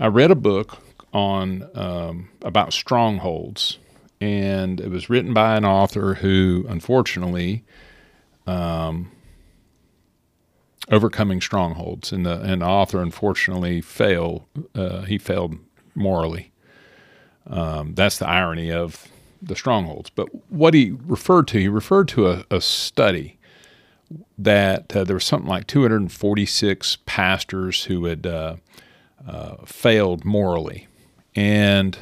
I 0.00 0.06
read 0.06 0.30
a 0.30 0.36
book 0.36 0.78
on 1.12 1.68
um, 1.74 2.30
about 2.42 2.72
strongholds, 2.72 3.78
and 4.20 4.80
it 4.80 4.90
was 4.90 5.10
written 5.10 5.34
by 5.34 5.56
an 5.56 5.64
author 5.64 6.14
who, 6.14 6.66
unfortunately, 6.68 7.64
overcoming 10.90 11.40
strongholds, 11.40 12.12
and 12.12 12.26
the 12.26 12.40
and 12.40 12.62
the 12.62 12.66
author 12.66 13.02
unfortunately 13.02 13.80
failed. 13.80 14.44
Uh, 14.74 15.02
he 15.02 15.18
failed 15.18 15.56
morally. 15.94 16.52
Um, 17.46 17.94
that's 17.94 18.18
the 18.18 18.28
irony 18.28 18.72
of 18.72 19.08
the 19.42 19.56
strongholds. 19.56 20.10
But 20.10 20.28
what 20.50 20.74
he 20.74 20.92
referred 21.06 21.48
to, 21.48 21.58
he 21.58 21.68
referred 21.68 22.08
to 22.08 22.28
a, 22.28 22.44
a 22.50 22.60
study 22.60 23.38
that 24.38 24.94
uh, 24.96 25.04
there 25.04 25.14
was 25.14 25.24
something 25.24 25.48
like 25.48 25.66
246 25.66 26.98
pastors 27.06 27.84
who 27.84 28.06
had 28.06 28.26
uh, 28.26 28.56
uh, 29.26 29.56
failed 29.64 30.24
morally, 30.24 30.88
and 31.34 31.98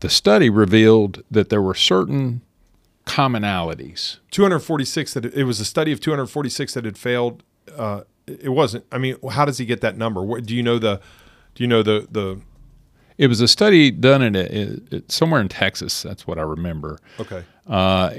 the 0.00 0.08
study 0.10 0.50
revealed 0.50 1.22
that 1.30 1.48
there 1.48 1.62
were 1.62 1.74
certain 1.74 2.42
commonalities 3.06 4.18
246 4.30 5.14
that 5.14 5.24
it 5.26 5.44
was 5.44 5.60
a 5.60 5.64
study 5.64 5.92
of 5.92 6.00
246 6.00 6.74
that 6.74 6.84
had 6.84 6.98
failed. 6.98 7.42
Uh, 7.76 8.02
it 8.26 8.50
wasn't. 8.50 8.84
I 8.92 8.98
mean, 8.98 9.16
how 9.30 9.44
does 9.44 9.58
he 9.58 9.64
get 9.64 9.80
that 9.80 9.96
number? 9.96 10.22
What, 10.22 10.44
do 10.46 10.54
you 10.54 10.62
know 10.62 10.78
the? 10.78 11.00
Do 11.54 11.62
you 11.64 11.68
know 11.68 11.82
the 11.82 12.06
the? 12.10 12.40
It 13.18 13.26
was 13.26 13.40
a 13.40 13.48
study 13.48 13.90
done 13.90 14.22
in 14.22 14.36
a, 14.36 15.02
somewhere 15.08 15.40
in 15.40 15.48
Texas. 15.48 16.02
That's 16.02 16.26
what 16.26 16.38
I 16.38 16.42
remember. 16.42 16.98
Okay. 17.18 17.44
Uh, 17.66 18.10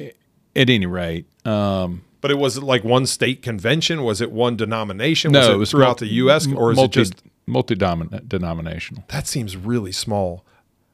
at 0.55 0.69
any 0.69 0.85
rate, 0.85 1.25
um, 1.45 2.03
But 2.19 2.29
it 2.29 2.37
was 2.37 2.61
like 2.61 2.83
one 2.83 3.05
state 3.05 3.41
convention. 3.41 4.03
Was 4.03 4.21
it 4.21 4.31
one 4.31 4.55
denomination? 4.57 5.31
no, 5.31 5.39
was 5.39 5.47
it, 5.47 5.53
it 5.53 5.57
was 5.57 5.71
throughout 5.71 5.87
multi- 5.87 6.07
the 6.07 6.13
U.S. 6.15 6.47
or 6.47 6.71
is 6.71 6.75
multi, 6.75 7.01
it 7.01 7.03
just? 7.05 7.23
multi 7.47 7.73
denominational? 7.75 9.03
That 9.07 9.27
seems 9.27 9.55
really 9.57 9.91
small. 9.93 10.45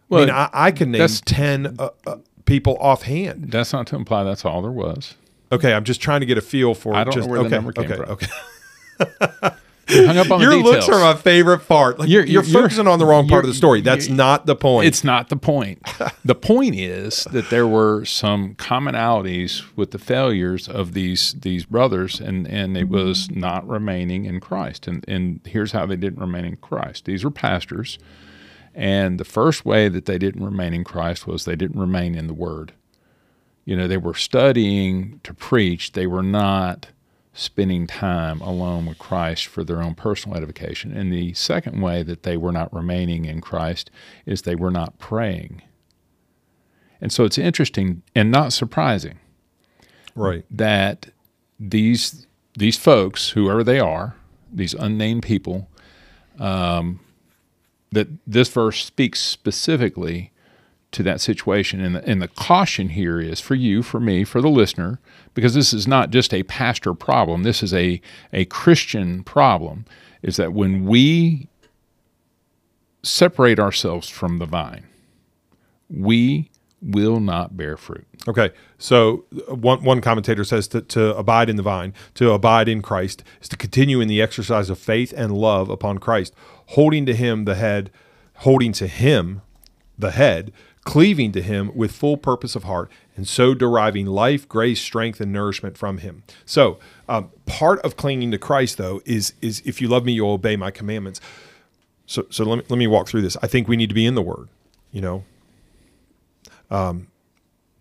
Well, 0.09 0.23
I 0.23 0.25
mean, 0.25 0.35
I, 0.35 0.49
I 0.53 0.71
can 0.71 0.91
name 0.91 1.07
ten 1.25 1.75
uh, 1.79 1.89
uh, 2.05 2.17
people 2.45 2.77
offhand. 2.79 3.51
That's 3.51 3.73
not 3.73 3.87
to 3.87 3.95
imply 3.95 4.23
that's 4.23 4.45
all 4.45 4.61
there 4.61 4.71
was. 4.71 5.15
Okay, 5.51 5.73
I'm 5.73 5.83
just 5.83 6.01
trying 6.01 6.19
to 6.21 6.25
get 6.25 6.37
a 6.37 6.41
feel 6.41 6.73
for. 6.73 6.93
I 6.95 7.03
don't 7.03 7.15
know 7.15 7.21
just, 7.21 7.29
where 7.29 7.39
the 7.39 7.45
okay, 7.45 7.55
number 7.55 7.71
came 7.71 7.85
okay, 7.85 7.95
from. 7.95 8.11
Okay. 8.11 8.27
Hung 9.89 10.17
up 10.17 10.31
on 10.31 10.41
Your 10.41 10.51
the 10.51 10.57
details. 10.57 10.87
looks 10.87 10.89
are 10.89 10.99
my 10.99 11.17
favorite 11.17 11.59
part. 11.59 11.97
Like, 11.97 12.09
you're, 12.09 12.25
You're- 12.25 12.45
you're- 12.45 12.61
focusing 12.61 12.87
on 12.87 12.99
the 12.99 13.05
wrong 13.05 13.27
part 13.29 13.45
of 13.45 13.49
the 13.49 13.55
story. 13.55 13.79
That's 13.79 14.09
not 14.09 14.45
the 14.45 14.55
point. 14.55 14.85
It's 14.85 15.03
not 15.03 15.29
the 15.29 15.37
point. 15.37 15.81
the 16.25 16.35
point 16.35 16.75
is 16.75 17.23
that 17.31 17.49
there 17.49 17.65
were 17.65 18.03
some 18.03 18.55
commonalities 18.55 19.63
with 19.77 19.91
the 19.91 19.99
failures 19.99 20.67
of 20.67 20.93
these 20.93 21.35
these 21.39 21.65
brothers, 21.65 22.19
and 22.19 22.47
and 22.47 22.75
it 22.75 22.89
was 22.89 23.31
not 23.31 23.65
remaining 23.67 24.25
in 24.25 24.41
Christ. 24.41 24.87
And 24.87 25.05
and 25.07 25.39
here's 25.45 25.71
how 25.71 25.85
they 25.85 25.95
didn't 25.95 26.19
remain 26.19 26.43
in 26.43 26.57
Christ. 26.57 27.05
These 27.05 27.23
were 27.23 27.31
pastors, 27.31 27.97
and 28.77 29.19
the 29.19 29.25
first 29.25 29.65
way 29.65 29.89
that 29.89 30.05
they 30.05 30.17
didn't 30.17 30.45
remain 30.45 30.73
in 30.73 30.83
Christ 30.85 31.25
was 31.27 31.43
they 31.43 31.55
didn't 31.57 31.79
remain 31.79 32.15
in 32.15 32.27
the 32.27 32.33
Word. 32.33 32.71
you 33.65 33.75
know, 33.75 33.85
they 33.87 33.97
were 33.97 34.13
studying 34.13 35.19
to 35.23 35.33
preach. 35.33 35.91
They 35.91 36.07
were 36.07 36.23
not 36.23 36.87
spending 37.33 37.85
time 37.87 38.39
alone 38.39 38.85
with 38.85 38.97
Christ 38.97 39.45
for 39.47 39.63
their 39.65 39.81
own 39.81 39.93
personal 39.93 40.37
edification. 40.37 40.95
And 40.95 41.11
the 41.11 41.33
second 41.33 41.81
way 41.81 42.01
that 42.03 42.23
they 42.23 42.37
were 42.37 42.53
not 42.53 42.73
remaining 42.73 43.25
in 43.25 43.41
Christ 43.41 43.91
is 44.25 44.43
they 44.43 44.55
were 44.55 44.71
not 44.71 44.97
praying. 44.99 45.61
And 47.01 47.11
so 47.11 47.25
it's 47.25 47.37
interesting 47.37 48.03
and 48.15 48.31
not 48.31 48.53
surprising 48.53 49.19
Right. 50.15 50.45
that 50.49 51.09
these 51.59 52.25
these 52.57 52.77
folks, 52.77 53.29
whoever 53.31 53.63
they 53.63 53.79
are, 53.79 54.15
these 54.51 54.73
unnamed 54.73 55.23
people, 55.23 55.69
um, 56.39 56.99
that 57.91 58.07
this 58.25 58.49
verse 58.49 58.83
speaks 58.83 59.19
specifically 59.19 60.31
to 60.91 61.03
that 61.03 61.21
situation. 61.21 61.81
And 61.81 61.95
the, 61.95 62.05
and 62.07 62.21
the 62.21 62.27
caution 62.27 62.89
here 62.89 63.19
is 63.19 63.39
for 63.41 63.55
you, 63.55 63.83
for 63.83 63.99
me, 63.99 64.23
for 64.23 64.41
the 64.41 64.49
listener, 64.49 64.99
because 65.33 65.53
this 65.53 65.73
is 65.73 65.87
not 65.87 66.09
just 66.11 66.33
a 66.33 66.43
pastor 66.43 66.93
problem. 66.93 67.43
This 67.43 67.61
is 67.61 67.73
a 67.73 68.01
a 68.33 68.45
Christian 68.45 69.23
problem. 69.23 69.85
Is 70.21 70.37
that 70.37 70.53
when 70.53 70.85
we 70.85 71.47
separate 73.03 73.59
ourselves 73.59 74.09
from 74.09 74.39
the 74.39 74.45
vine, 74.45 74.85
we 75.89 76.49
will 76.81 77.19
not 77.19 77.57
bear 77.57 77.77
fruit. 77.77 78.05
Okay, 78.27 78.51
so 78.77 79.25
uh, 79.49 79.55
one 79.55 79.83
one 79.83 80.01
commentator 80.01 80.43
says 80.43 80.67
to, 80.69 80.81
to 80.81 81.15
abide 81.15 81.49
in 81.49 81.55
the 81.55 81.63
vine, 81.63 81.93
to 82.15 82.31
abide 82.31 82.67
in 82.67 82.81
Christ, 82.81 83.23
is 83.41 83.49
to 83.49 83.57
continue 83.57 84.01
in 84.01 84.07
the 84.07 84.21
exercise 84.21 84.69
of 84.69 84.77
faith 84.79 85.13
and 85.15 85.31
love 85.31 85.69
upon 85.69 85.97
Christ, 85.97 86.33
holding 86.67 87.05
to 87.05 87.15
Him 87.15 87.45
the 87.45 87.55
head, 87.55 87.91
holding 88.37 88.71
to 88.73 88.87
Him 88.87 89.41
the 89.97 90.11
head, 90.11 90.51
cleaving 90.83 91.31
to 91.33 91.41
Him 91.41 91.71
with 91.75 91.91
full 91.91 92.17
purpose 92.17 92.55
of 92.55 92.63
heart, 92.63 92.89
and 93.15 93.27
so 93.27 93.53
deriving 93.53 94.05
life, 94.05 94.47
grace, 94.47 94.81
strength, 94.81 95.19
and 95.19 95.33
nourishment 95.33 95.77
from 95.77 95.99
Him. 95.99 96.23
So, 96.45 96.79
um, 97.09 97.31
part 97.45 97.79
of 97.81 97.97
clinging 97.97 98.31
to 98.31 98.37
Christ, 98.37 98.77
though, 98.77 99.01
is 99.05 99.33
is 99.41 99.61
if 99.65 99.81
you 99.81 99.87
love 99.87 100.05
Me, 100.05 100.13
you'll 100.13 100.31
obey 100.31 100.55
My 100.55 100.71
commandments. 100.71 101.19
So, 102.05 102.25
so 102.29 102.45
let 102.45 102.57
me 102.57 102.63
let 102.69 102.77
me 102.77 102.87
walk 102.87 103.07
through 103.07 103.23
this. 103.23 103.35
I 103.41 103.47
think 103.47 103.67
we 103.67 103.75
need 103.75 103.89
to 103.89 103.95
be 103.95 104.05
in 104.05 104.15
the 104.15 104.21
Word. 104.21 104.47
You 104.91 105.01
know, 105.01 105.23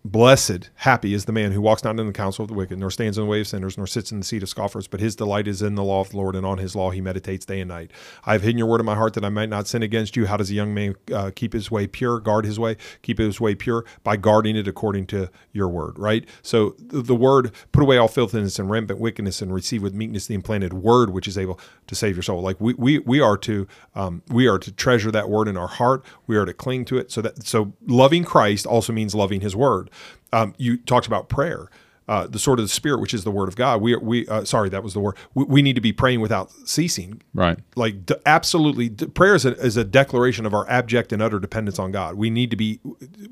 Blessed, 0.07 0.69
happy 0.75 1.13
is 1.13 1.25
the 1.25 1.33
man 1.33 1.51
who 1.51 1.59
walks 1.59 1.83
not 1.83 1.99
in 1.99 2.07
the 2.07 2.13
counsel 2.13 2.43
of 2.43 2.47
the 2.47 2.53
wicked, 2.53 2.79
nor 2.79 2.89
stands 2.89 3.17
in 3.17 3.25
the 3.25 3.29
way 3.29 3.41
of 3.41 3.47
sinners, 3.47 3.77
nor 3.77 3.85
sits 3.85 4.09
in 4.09 4.19
the 4.19 4.25
seat 4.25 4.41
of 4.41 4.47
scoffers, 4.47 4.87
but 4.87 5.01
his 5.01 5.17
delight 5.17 5.49
is 5.49 5.61
in 5.61 5.75
the 5.75 5.83
law 5.83 5.99
of 5.99 6.11
the 6.11 6.17
Lord, 6.17 6.33
and 6.33 6.45
on 6.45 6.59
his 6.59 6.77
law 6.77 6.91
he 6.91 7.01
meditates 7.01 7.45
day 7.45 7.59
and 7.59 7.67
night. 7.67 7.91
I 8.25 8.31
have 8.31 8.41
hidden 8.41 8.57
your 8.57 8.67
word 8.67 8.79
in 8.79 8.85
my 8.85 8.95
heart 8.95 9.15
that 9.15 9.25
I 9.25 9.29
might 9.29 9.49
not 9.49 9.67
sin 9.67 9.83
against 9.83 10.15
you. 10.15 10.25
How 10.25 10.37
does 10.37 10.49
a 10.49 10.53
young 10.53 10.73
man 10.73 10.95
uh, 11.13 11.31
keep 11.35 11.51
his 11.51 11.69
way 11.69 11.87
pure, 11.87 12.21
guard 12.21 12.45
his 12.45 12.57
way, 12.57 12.77
keep 13.01 13.17
his 13.17 13.41
way 13.41 13.53
pure? 13.53 13.83
By 14.05 14.15
guarding 14.15 14.55
it 14.55 14.65
according 14.65 15.07
to 15.07 15.29
your 15.51 15.67
word, 15.67 15.99
right? 15.99 16.25
So 16.41 16.75
the, 16.79 17.01
the 17.01 17.15
word, 17.15 17.51
put 17.73 17.83
away 17.83 17.97
all 17.97 18.07
filthiness 18.07 18.59
and 18.59 18.69
rampant 18.69 19.01
wickedness, 19.01 19.41
and 19.41 19.53
receive 19.53 19.83
with 19.83 19.93
meekness 19.93 20.27
the 20.27 20.35
implanted 20.35 20.71
word, 20.71 21.09
which 21.09 21.27
is 21.27 21.37
able 21.37 21.59
to 21.87 21.95
save 21.95 22.15
your 22.15 22.23
soul. 22.23 22.41
Like 22.41 22.61
we 22.61 22.73
we, 22.75 22.99
we 22.99 23.19
are 23.19 23.37
to 23.39 23.67
um, 23.93 24.23
we 24.29 24.47
are 24.47 24.57
to 24.57 24.71
treasure 24.71 25.11
that 25.11 25.29
word 25.29 25.49
in 25.49 25.57
our 25.57 25.67
heart. 25.67 26.05
We 26.27 26.37
are 26.37 26.45
to 26.45 26.53
cling 26.53 26.85
to 26.85 26.97
it. 26.97 27.11
So 27.11 27.21
that 27.23 27.45
so 27.45 27.73
loving 27.85 28.23
Christ 28.23 28.65
also 28.65 28.93
means 28.93 29.13
loving 29.13 29.41
His 29.41 29.53
word. 29.53 29.89
Um, 30.33 30.53
you 30.57 30.77
talked 30.77 31.07
about 31.07 31.29
prayer. 31.29 31.69
Uh, 32.09 32.25
the 32.25 32.39
sword 32.39 32.57
of 32.57 32.63
the 32.63 32.69
spirit, 32.69 33.01
which 33.01 33.13
is 33.13 33.25
the 33.25 33.31
word 33.31 33.49
of 33.49 33.57
God. 33.57 33.81
We 33.81 33.93
we 33.97 34.25
uh, 34.29 34.45
sorry, 34.45 34.69
that 34.69 34.81
was 34.81 34.93
the 34.93 35.01
word. 35.01 35.17
We, 35.33 35.43
we 35.43 35.61
need 35.61 35.75
to 35.75 35.81
be 35.81 35.91
praying 35.91 36.21
without 36.21 36.49
ceasing. 36.63 37.21
Right. 37.33 37.59
Like 37.75 38.05
d- 38.05 38.15
absolutely, 38.25 38.87
d- 38.87 39.07
prayer 39.07 39.35
is 39.35 39.43
a, 39.43 39.57
is 39.57 39.75
a 39.75 39.83
declaration 39.83 40.45
of 40.45 40.53
our 40.53 40.65
abject 40.69 41.11
and 41.11 41.21
utter 41.21 41.37
dependence 41.37 41.79
on 41.79 41.91
God. 41.91 42.15
We 42.15 42.29
need 42.29 42.49
to 42.51 42.55
be. 42.55 42.79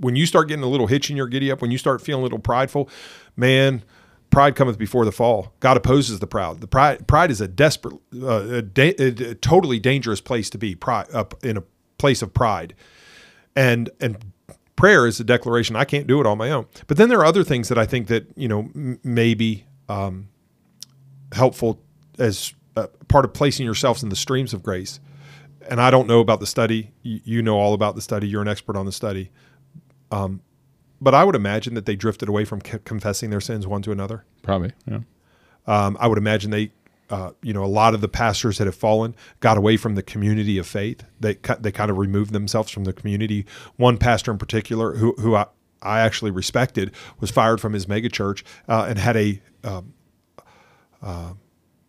When 0.02 0.18
you 0.18 0.26
start 0.26 0.50
getting 0.50 0.64
a 0.66 0.68
little 0.68 0.88
hitch 0.88 1.10
in 1.10 1.16
your 1.16 1.28
giddy 1.28 1.50
up, 1.50 1.62
when 1.62 1.72
you 1.72 1.78
start 1.78 2.02
feeling 2.02 2.20
a 2.20 2.24
little 2.24 2.38
prideful, 2.40 2.90
man, 3.38 3.82
pride 4.30 4.58
cometh 4.58 4.78
before 4.78 5.06
the 5.06 5.12
fall. 5.14 5.54
God 5.62 5.78
opposes 5.78 6.20
the 6.20 6.28
proud. 6.28 6.60
The 6.60 6.68
pride 6.68 7.08
pride 7.08 7.32
is 7.32 7.40
a 7.40 7.48
desperate, 7.48 7.96
uh, 8.22 8.56
a, 8.56 8.62
da- 8.62 8.96
a, 8.98 9.36
totally 9.36 9.80
dangerous 9.80 10.20
place 10.20 10.50
to 10.50 10.58
be. 10.58 10.76
Pride 10.76 11.08
up 11.14 11.34
in 11.46 11.56
a 11.56 11.64
place 11.98 12.22
of 12.22 12.34
pride, 12.34 12.76
and 13.56 13.90
and 14.02 14.34
prayer 14.76 15.08
is 15.08 15.20
a 15.20 15.24
declaration. 15.24 15.76
I 15.76 15.86
can't 15.86 16.08
do 16.08 16.20
it 16.20 16.26
on 16.28 16.38
my 16.38 16.52
own. 16.52 16.66
But 16.88 16.98
then 16.98 17.10
there 17.10 17.20
are 17.20 17.26
other 17.26 17.44
things 17.44 17.70
that 17.70 17.78
I 17.78 17.86
think 17.86 18.08
that 18.08 18.28
you 18.36 18.48
know 18.48 18.60
m- 18.76 19.00
may 19.04 19.34
be 19.34 19.66
um, 19.90 20.30
helpful 21.32 21.80
as 22.20 22.54
uh, 22.76 22.88
part 23.08 23.26
of 23.26 23.34
placing 23.34 23.66
yourselves 23.66 24.04
in 24.04 24.10
the 24.10 24.16
streams 24.16 24.54
of 24.54 24.64
grace. 24.64 25.00
And 25.70 25.82
I 25.82 25.90
don't 25.90 26.08
know 26.08 26.20
about 26.20 26.40
the 26.40 26.46
study. 26.48 26.92
You, 27.02 27.22
you 27.24 27.42
know 27.42 27.58
all 27.58 27.74
about 27.74 27.96
the 27.96 28.02
study. 28.02 28.28
You're 28.28 28.42
an 28.42 28.48
expert 28.48 28.76
on 28.76 28.86
the 28.86 28.92
study. 28.92 29.32
Um, 30.12 30.42
but 31.02 31.14
I 31.14 31.24
would 31.24 31.36
imagine 31.36 31.74
that 31.74 31.86
they 31.86 31.96
drifted 31.96 32.30
away 32.30 32.46
from 32.46 32.62
c- 32.62 32.78
confessing 32.86 33.30
their 33.32 33.42
sins 33.42 33.66
one 33.68 33.82
to 33.82 33.92
another. 33.92 34.26
Probably. 34.44 34.72
Yeah. 34.86 35.00
Um, 35.68 35.98
I 36.00 36.08
would 36.08 36.18
imagine 36.20 36.52
they, 36.52 36.72
uh, 37.10 37.32
you 37.42 37.54
know, 37.54 37.64
a 37.64 37.68
lot 37.68 37.94
of 37.94 38.02
the 38.02 38.08
pastors 38.08 38.58
that 38.58 38.66
have 38.66 38.76
fallen 38.76 39.16
got 39.40 39.58
away 39.58 39.78
from 39.78 39.96
the 39.96 40.02
community 40.02 40.58
of 40.58 40.66
faith. 40.66 41.04
They 41.20 41.36
they 41.60 41.72
kind 41.72 41.92
of 41.92 41.98
removed 41.98 42.34
themselves 42.34 42.72
from 42.72 42.84
the 42.84 42.94
community. 42.94 43.46
One 43.76 43.98
pastor 43.98 44.32
in 44.32 44.38
particular, 44.38 44.96
who 44.96 45.14
who 45.20 45.36
I, 45.36 45.46
I 45.82 46.00
actually 46.00 46.32
respected, 46.32 46.92
was 47.20 47.30
fired 47.32 47.62
from 47.62 47.74
his 47.74 47.86
megachurch 47.86 48.44
uh, 48.68 48.86
and 48.90 48.98
had 48.98 49.16
a 49.18 49.42
um, 49.64 49.94
uh, 51.02 51.34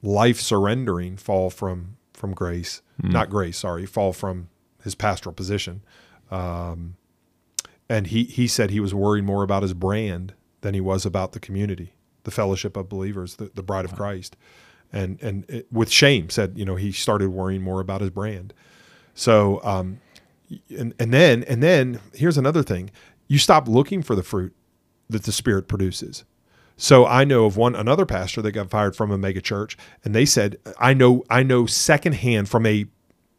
life 0.03 0.41
surrendering 0.41 1.17
fall 1.17 1.51
from 1.51 1.97
from 2.13 2.35
grace, 2.35 2.83
not 3.03 3.31
grace, 3.31 3.59
sorry, 3.59 3.87
fall 3.87 4.13
from 4.13 4.49
his 4.83 4.95
pastoral 4.95 5.35
position. 5.35 5.83
Um, 6.31 6.97
and 7.89 8.09
he 8.09 8.25
he 8.25 8.47
said 8.47 8.71
he 8.71 8.81
was 8.81 8.95
worried 8.95 9.25
more 9.25 9.43
about 9.43 9.63
his 9.63 9.75
brand 9.75 10.35
than 10.61 10.75
he 10.75 10.81
was 10.81 11.07
about 11.07 11.33
the 11.33 11.41
community, 11.41 11.95
the 12.25 12.31
fellowship 12.31 12.77
of 12.77 12.89
believers, 12.89 13.37
the, 13.37 13.51
the 13.55 13.63
bride 13.63 13.85
of 13.85 13.95
Christ, 13.95 14.37
and 14.93 15.21
and 15.23 15.45
it, 15.49 15.67
with 15.73 15.91
shame 15.91 16.31
said 16.31 16.57
you 16.57 16.65
know 16.65 16.77
he 16.77 16.93
started 16.93 17.31
worrying 17.31 17.63
more 17.63 17.81
about 17.81 18.01
his 18.01 18.11
brand. 18.11 18.53
So 19.15 19.61
um, 19.65 20.01
and 20.71 20.95
and 20.99 21.13
then 21.13 21.43
and 21.45 21.63
then 21.63 22.01
here's 22.15 22.39
another 22.39 22.63
thing: 22.63 22.91
you 23.29 23.39
stop 23.39 23.69
looking 23.69 24.03
for 24.03 24.15
the 24.15 24.23
fruit 24.23 24.55
that 25.09 25.25
the 25.25 25.33
Spirit 25.33 25.69
produces. 25.69 26.25
So 26.77 27.07
I 27.07 27.25
know 27.25 27.47
of 27.47 27.57
one 27.57 27.75
another 27.75 28.05
pastor 28.05 28.43
that 28.43 28.53
got 28.53 28.69
fired 28.69 28.95
from 28.95 29.11
a 29.11 29.17
mega 29.17 29.41
church, 29.41 29.77
and 30.05 30.15
they 30.15 30.27
said, 30.27 30.59
"I 30.79 30.95
know 30.95 31.25
I 31.31 31.43
know 31.43 31.67
secondhand 31.67 32.49
from 32.49 32.67
a 32.67 32.87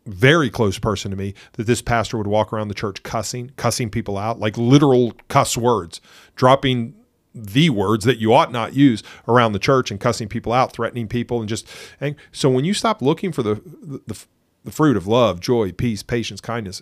very 0.08 0.50
close 0.50 0.80
person 0.80 1.12
to 1.12 1.18
me 1.18 1.34
that 1.54 1.66
this 1.66 1.82
pastor 1.82 2.18
would 2.18 2.28
walk 2.28 2.52
around 2.54 2.70
the 2.70 2.74
church 2.74 3.04
cussing, 3.04 3.52
cussing 3.58 3.90
people 3.90 4.18
out, 4.18 4.40
like 4.40 4.58
literal 4.58 5.14
cuss 5.28 5.58
words, 5.58 6.02
dropping 6.36 6.96
the 7.38 7.70
words 7.70 8.06
that 8.06 8.18
you 8.18 8.34
ought 8.34 8.52
not 8.52 8.74
use 8.74 9.04
around 9.28 9.54
the 9.54 9.60
church 9.60 9.92
and 9.92 10.00
cussing 10.00 10.28
people 10.28 10.52
out, 10.52 10.74
threatening 10.74 11.08
people, 11.08 11.40
and 11.40 11.48
just 11.48 11.68
and 12.02 12.16
so 12.32 12.50
when 12.50 12.66
you 12.66 12.74
stop 12.74 13.02
looking 13.02 13.32
for 13.32 13.44
the 13.44 13.56
the, 13.82 14.26
the 14.64 14.72
fruit 14.72 14.98
of 14.98 15.08
love, 15.08 15.40
joy, 15.40 15.72
peace, 15.72 16.04
patience, 16.04 16.42
kindness, 16.42 16.82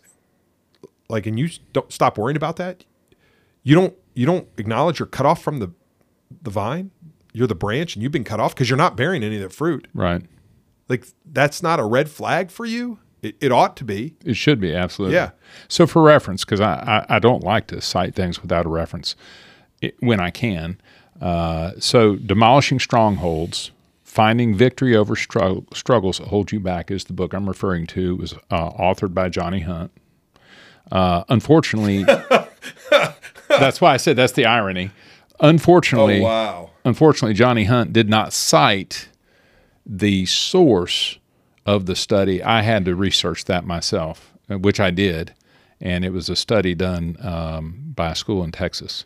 like 1.09 1.25
and 1.25 1.38
you 1.38 1.50
don't 1.74 1.91
stop 1.91 2.17
worrying 2.17 2.38
about 2.38 2.55
that, 2.55 2.85
you 3.63 3.75
don't 3.75 3.93
you 4.13 4.25
don't 4.25 4.47
acknowledge 4.57 5.00
you're 5.00 5.07
cut 5.07 5.25
off 5.25 5.41
from 5.41 5.59
the 5.59 5.71
the 6.41 6.50
vine, 6.50 6.91
you're 7.33 7.47
the 7.47 7.55
branch, 7.55 7.95
and 7.95 8.03
you've 8.03 8.12
been 8.12 8.24
cut 8.24 8.39
off 8.39 8.55
because 8.55 8.69
you're 8.69 8.77
not 8.77 8.95
bearing 8.95 9.24
any 9.24 9.35
of 9.35 9.41
that 9.41 9.53
fruit. 9.53 9.88
Right. 9.93 10.24
Like 10.88 11.07
that's 11.25 11.62
not 11.62 11.79
a 11.79 11.83
red 11.83 12.09
flag 12.09 12.50
for 12.50 12.65
you. 12.65 13.00
It, 13.21 13.35
it 13.41 13.51
ought 13.51 13.75
to 13.77 13.83
be. 13.83 14.15
It 14.24 14.35
should 14.35 14.59
be 14.59 14.74
absolutely. 14.74 15.15
Yeah. 15.15 15.31
So 15.67 15.88
for 15.88 16.03
reference, 16.03 16.45
because 16.45 16.62
I, 16.62 17.05
I 17.09 17.15
I 17.15 17.19
don't 17.19 17.43
like 17.43 17.67
to 17.67 17.81
cite 17.81 18.15
things 18.15 18.41
without 18.41 18.65
a 18.65 18.69
reference 18.69 19.15
it, 19.82 19.96
when 20.00 20.20
I 20.20 20.29
can. 20.29 20.79
Uh, 21.22 21.72
so 21.79 22.15
demolishing 22.15 22.79
strongholds, 22.79 23.72
finding 24.03 24.55
victory 24.55 24.96
over 24.96 25.15
strugg- 25.15 25.75
struggles 25.75 26.20
that 26.20 26.27
hold 26.27 26.51
you 26.51 26.60
back 26.60 26.91
is 26.91 27.05
the 27.05 27.13
book 27.13 27.34
I'm 27.34 27.48
referring 27.48 27.88
to. 27.88 28.13
It 28.13 28.17
was 28.20 28.34
uh, 28.50 28.72
authored 28.72 29.13
by 29.13 29.29
Johnny 29.29 29.62
Hunt. 29.62 29.91
Uh, 30.91 31.24
unfortunately, 31.29 32.03
that's 33.50 33.82
why 33.82 33.94
I 33.94 33.98
said 33.98 34.15
that's 34.15 34.34
the 34.34 34.46
irony. 34.46 34.91
Unfortunately, 35.39 36.22
wow. 36.22 36.70
unfortunately, 36.86 37.34
Johnny 37.34 37.65
Hunt 37.65 37.91
did 37.91 38.10
not 38.10 38.32
cite 38.34 39.10
the 39.86 40.25
source 40.25 41.17
of 41.65 41.86
the 41.86 41.96
study. 41.96 42.41
I 42.41 42.62
had 42.62 42.86
to 42.86 42.96
research 42.96 43.46
that 43.46 43.65
myself, 43.65 44.34
uh, 44.50 44.58
which 44.58 44.79
I 44.79 44.91
did, 44.91 45.34
and 45.82 46.05
it 46.05 46.12
was 46.12 46.29
a 46.29 46.36
study 46.36 46.75
done 46.75 47.17
um, 47.20 47.94
by 47.96 48.12
a 48.12 48.15
school 48.15 48.44
in 48.44 48.51
Texas. 48.51 49.05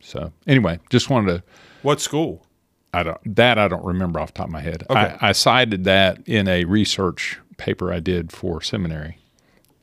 So 0.00 0.32
anyway, 0.46 0.78
just 0.90 1.10
wanted 1.10 1.38
to. 1.38 1.42
What 1.82 2.00
school? 2.00 2.46
I 2.92 3.02
don't 3.04 3.36
that 3.36 3.58
I 3.58 3.68
don't 3.68 3.84
remember 3.84 4.18
off 4.18 4.32
the 4.34 4.38
top 4.38 4.46
of 4.46 4.52
my 4.52 4.60
head. 4.62 4.84
Okay. 4.90 5.16
I, 5.20 5.28
I 5.28 5.32
cited 5.32 5.84
that 5.84 6.26
in 6.26 6.48
a 6.48 6.64
research 6.64 7.38
paper 7.56 7.92
I 7.92 8.00
did 8.00 8.32
for 8.32 8.60
seminary. 8.62 9.18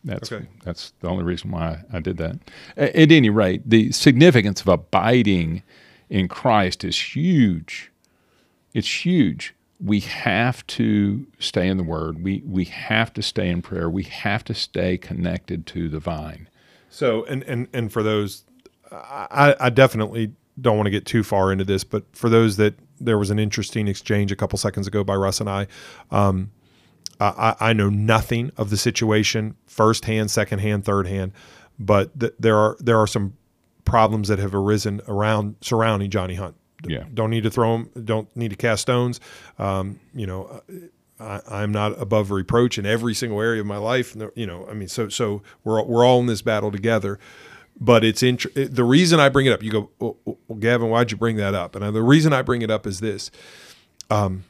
That's 0.04 0.32
Okay. 0.32 0.46
that's 0.64 0.94
the 1.00 1.08
only 1.08 1.24
reason 1.24 1.52
why 1.52 1.84
I 1.92 2.00
did 2.00 2.18
that. 2.18 2.38
A- 2.76 3.00
At 3.00 3.12
any 3.12 3.30
rate, 3.30 3.62
the 3.70 3.92
significance 3.92 4.62
of 4.62 4.68
abiding 4.68 5.64
in 6.10 6.28
Christ 6.28 6.84
is 6.84 7.16
huge. 7.16 7.92
It's 8.74 9.06
huge. 9.06 9.54
We 9.80 10.00
have 10.02 10.66
to 10.68 11.28
stay 11.40 11.68
in 11.68 11.78
the 11.78 11.84
Word. 11.84 12.24
We 12.24 12.42
we 12.46 12.66
have 12.66 13.14
to 13.14 13.22
stay 13.22 13.50
in 13.50 13.62
prayer. 13.62 13.90
We 13.90 14.04
have 14.04 14.44
to 14.46 14.54
stay 14.54 14.98
connected 14.98 15.66
to 15.68 15.88
the 15.88 16.00
vine. 16.00 16.50
So 16.90 17.24
and 17.26 17.44
and 17.44 17.68
and 17.74 17.92
for 17.92 18.02
those, 18.04 18.44
I 18.92 19.56
I 19.60 19.70
definitely 19.70 20.34
don't 20.60 20.76
want 20.76 20.88
to 20.88 20.92
get 20.92 21.06
too 21.06 21.24
far 21.24 21.52
into 21.52 21.64
this, 21.64 21.84
but 21.84 22.04
for 22.16 22.30
those 22.30 22.58
that 22.58 22.76
there 23.00 23.18
was 23.18 23.30
an 23.30 23.40
interesting 23.40 23.88
exchange 23.88 24.32
a 24.32 24.36
couple 24.36 24.58
seconds 24.58 24.88
ago 24.88 25.04
by 25.04 25.16
Russ 25.16 25.40
and 25.40 25.50
I. 25.50 25.68
Um, 26.10 26.52
I, 27.20 27.56
I 27.60 27.74
know 27.74 27.90
nothing 27.90 28.52
of 28.58 28.70
the 28.70 28.78
situation 28.78 29.56
firsthand, 29.66 30.30
secondhand, 30.30 30.86
third 30.86 31.08
hand, 31.08 31.32
but 31.80 32.18
th- 32.20 32.34
there 32.40 32.58
are 32.58 32.78
there 32.80 33.00
are 33.00 33.08
some 33.08 33.36
problems 33.86 34.28
that 34.28 34.38
have 34.38 34.54
arisen 34.54 35.02
around 35.08 35.56
surrounding 35.62 36.12
Johnny 36.12 36.36
Hunt. 36.36 36.56
Yeah. 36.88 37.06
Don't 37.12 37.32
need 37.32 37.44
to 37.44 37.50
throw 37.50 37.76
him. 37.76 37.90
Don't 38.04 38.34
need 38.36 38.50
to 38.50 38.56
cast 38.56 38.84
stones. 38.84 39.20
Um, 39.58 40.00
you 40.14 40.28
know, 40.28 40.62
I, 41.20 41.42
I'm 41.50 41.72
not 41.72 42.00
above 42.00 42.30
reproach 42.30 42.78
in 42.78 42.86
every 42.86 43.16
single 43.16 43.42
area 43.42 43.62
of 43.62 43.68
my 43.68 43.78
life. 43.78 44.16
You 44.36 44.46
know, 44.46 44.68
I 44.70 44.74
mean, 44.74 44.88
so 44.88 45.10
so 45.10 45.42
we're 45.64 45.82
we're 45.84 46.06
all 46.06 46.20
in 46.20 46.28
this 46.28 46.44
battle 46.44 46.72
together. 46.72 47.18
But 47.80 48.04
it's 48.04 48.24
int- 48.24 48.54
the 48.56 48.84
reason 48.84 49.20
I 49.20 49.30
bring 49.30 49.46
it 49.46 49.54
up. 49.54 49.62
You 49.62 49.72
go, 49.72 49.90
well, 50.00 50.18
well, 50.26 50.58
Gavin, 50.60 50.90
why'd 50.90 51.12
you 51.12 51.18
bring 51.18 51.36
that 51.38 51.54
up? 51.54 51.76
And 51.76 51.96
the 51.96 52.02
reason 52.02 52.34
I 52.34 52.42
bring 52.42 52.62
it 52.64 52.72
up 52.72 52.88
is 52.88 53.00
this. 53.00 53.30
Um, 54.10 54.46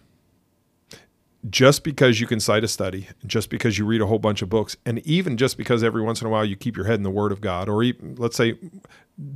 just 1.49 1.83
because 1.83 2.19
you 2.19 2.27
can 2.27 2.39
cite 2.39 2.63
a 2.63 2.67
study, 2.67 3.07
just 3.25 3.49
because 3.49 3.77
you 3.77 3.85
read 3.85 4.01
a 4.01 4.05
whole 4.05 4.19
bunch 4.19 4.41
of 4.41 4.49
books, 4.49 4.75
and 4.85 4.99
even 4.99 5.37
just 5.37 5.57
because 5.57 5.83
every 5.83 6.01
once 6.01 6.21
in 6.21 6.27
a 6.27 6.29
while 6.29 6.45
you 6.45 6.55
keep 6.55 6.75
your 6.75 6.85
head 6.85 6.95
in 6.95 7.03
the 7.03 7.11
Word 7.11 7.31
of 7.31 7.41
God, 7.41 7.69
or 7.69 7.83
even, 7.83 8.15
let's 8.15 8.35
say, 8.35 8.57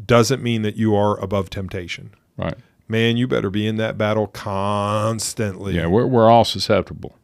doesn't 0.06 0.42
mean 0.42 0.62
that 0.62 0.76
you 0.76 0.96
are 0.96 1.20
above 1.20 1.50
temptation. 1.50 2.14
Right. 2.38 2.56
Man, 2.88 3.18
you 3.18 3.28
better 3.28 3.50
be 3.50 3.68
in 3.68 3.78
that 3.78 3.98
battle 3.98 4.28
constantly. 4.28 5.76
Yeah, 5.76 5.88
we're, 5.88 6.06
we're 6.06 6.30
all 6.30 6.46
susceptible. 6.46 7.18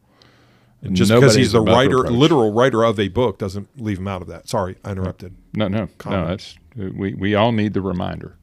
Just 0.84 1.10
because 1.12 1.34
he's 1.34 1.52
the 1.52 1.60
writer, 1.60 1.98
literal 1.98 2.52
writer 2.52 2.84
of 2.84 3.00
a 3.00 3.08
book, 3.08 3.38
doesn't 3.38 3.68
leave 3.80 3.98
him 3.98 4.06
out 4.06 4.22
of 4.22 4.28
that. 4.28 4.48
Sorry, 4.48 4.76
I 4.84 4.92
interrupted. 4.92 5.34
No, 5.54 5.66
no, 5.66 5.88
Comment. 5.98 6.22
no. 6.22 6.28
That's 6.28 6.56
we 6.76 7.14
we 7.14 7.34
all 7.34 7.52
need 7.52 7.74
the 7.74 7.80
reminder. 7.80 8.36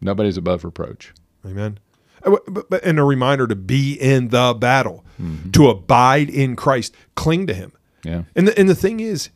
Nobody's 0.00 0.36
above 0.36 0.64
reproach. 0.64 1.12
Amen. 1.44 1.78
Uh, 2.22 2.36
but, 2.48 2.70
but, 2.70 2.84
and 2.84 2.98
a 2.98 3.04
reminder 3.04 3.46
to 3.46 3.54
be 3.54 3.94
in 3.94 4.28
the 4.28 4.54
battle, 4.58 5.04
mm-hmm. 5.20 5.50
to 5.50 5.68
abide 5.68 6.28
in 6.28 6.56
Christ, 6.56 6.94
cling 7.14 7.46
to 7.46 7.54
Him. 7.54 7.72
Yeah. 8.02 8.24
And 8.34 8.48
the, 8.48 8.58
and 8.58 8.68
the 8.68 8.74
thing 8.74 9.00
is, 9.00 9.30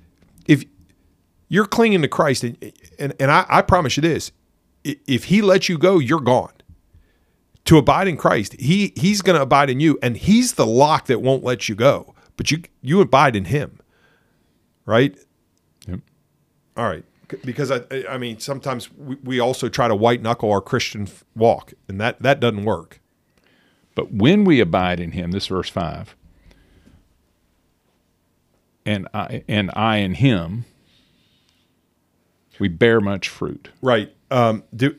if 0.46 0.64
you're 1.48 1.66
clinging 1.66 2.02
to 2.02 2.08
Christ, 2.08 2.44
and 2.44 2.72
and, 2.98 3.14
and 3.20 3.30
I, 3.30 3.44
I 3.48 3.62
promise 3.62 3.96
you 3.96 4.00
this, 4.02 4.32
if 4.84 5.24
He 5.24 5.42
lets 5.42 5.68
you 5.68 5.76
go, 5.76 5.98
you're 5.98 6.20
gone. 6.20 6.52
To 7.70 7.78
abide 7.78 8.08
in 8.08 8.16
Christ, 8.16 8.56
He 8.58 8.92
He's 8.96 9.22
going 9.22 9.36
to 9.36 9.42
abide 9.42 9.70
in 9.70 9.78
you, 9.78 9.96
and 10.02 10.16
He's 10.16 10.54
the 10.54 10.66
lock 10.66 11.06
that 11.06 11.22
won't 11.22 11.44
let 11.44 11.68
you 11.68 11.76
go. 11.76 12.16
But 12.36 12.50
you 12.50 12.62
you 12.82 13.00
abide 13.00 13.36
in 13.36 13.44
Him, 13.44 13.78
right? 14.86 15.16
Yep. 15.86 16.00
All 16.76 16.88
right 16.88 17.04
because 17.44 17.70
I, 17.70 17.82
I 18.08 18.18
mean, 18.18 18.40
sometimes 18.40 18.92
we, 18.92 19.14
we 19.22 19.38
also 19.38 19.68
try 19.68 19.86
to 19.86 19.94
white 19.94 20.20
knuckle 20.20 20.50
our 20.50 20.60
Christian 20.60 21.08
walk, 21.36 21.72
and 21.86 22.00
that 22.00 22.20
that 22.22 22.40
doesn't 22.40 22.64
work. 22.64 23.00
But 23.94 24.12
when 24.12 24.44
we 24.44 24.58
abide 24.58 24.98
in 24.98 25.12
Him, 25.12 25.30
this 25.30 25.46
verse 25.46 25.68
five, 25.68 26.16
and 28.84 29.06
I 29.14 29.44
and 29.46 29.70
I 29.74 29.98
in 29.98 30.14
Him, 30.14 30.64
we 32.58 32.66
bear 32.66 33.00
much 33.00 33.28
fruit. 33.28 33.68
Right. 33.80 34.12
Um, 34.30 34.64
do 34.74 34.96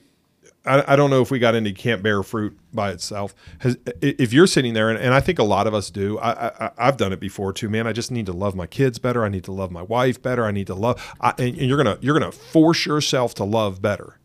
I, 0.65 0.94
I 0.94 0.96
don't 0.96 1.10
know 1.10 1.22
if 1.22 1.32
we 1.32 1.39
got 1.39 1.56
into 1.56 1.72
can't 1.74 2.03
bear 2.03 2.22
fruit 2.22 2.58
by 2.72 2.91
itself. 2.91 3.34
Has, 3.60 3.77
if 4.00 4.32
you're 4.32 4.48
sitting 4.48 4.74
there, 4.74 4.89
and, 4.89 5.00
and, 5.00 5.13
I 5.13 5.20
think 5.20 5.39
a 5.39 5.44
lot 5.44 5.65
of 5.65 5.74
us 5.74 5.89
do, 5.89 6.20
I, 6.20 6.72
have 6.77 6.98
done 6.98 7.12
it 7.12 7.20
before 7.20 7.51
too, 7.51 7.68
man. 7.68 7.88
I 7.88 7.94
just 7.94 8.12
need 8.12 8.27
to 8.27 8.34
love 8.34 8.56
my 8.56 8.68
kids 8.68 9.00
better. 9.00 9.25
I 9.25 9.30
need 9.30 9.44
to 9.46 9.51
love 9.51 9.72
my 9.72 9.82
wife 9.82 10.22
better. 10.22 10.46
I 10.46 10.51
need 10.51 10.68
to 10.68 10.75
love, 10.75 11.15
I, 11.20 11.34
and 11.39 11.56
you're 11.58 11.77
gonna 11.77 11.98
you're 12.01 12.18
gonna 12.18 12.32
force 12.32 12.86
yourself 12.86 13.34
to 13.36 13.44
love 13.44 13.82
better, 13.82 14.20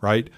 right? 0.00 0.28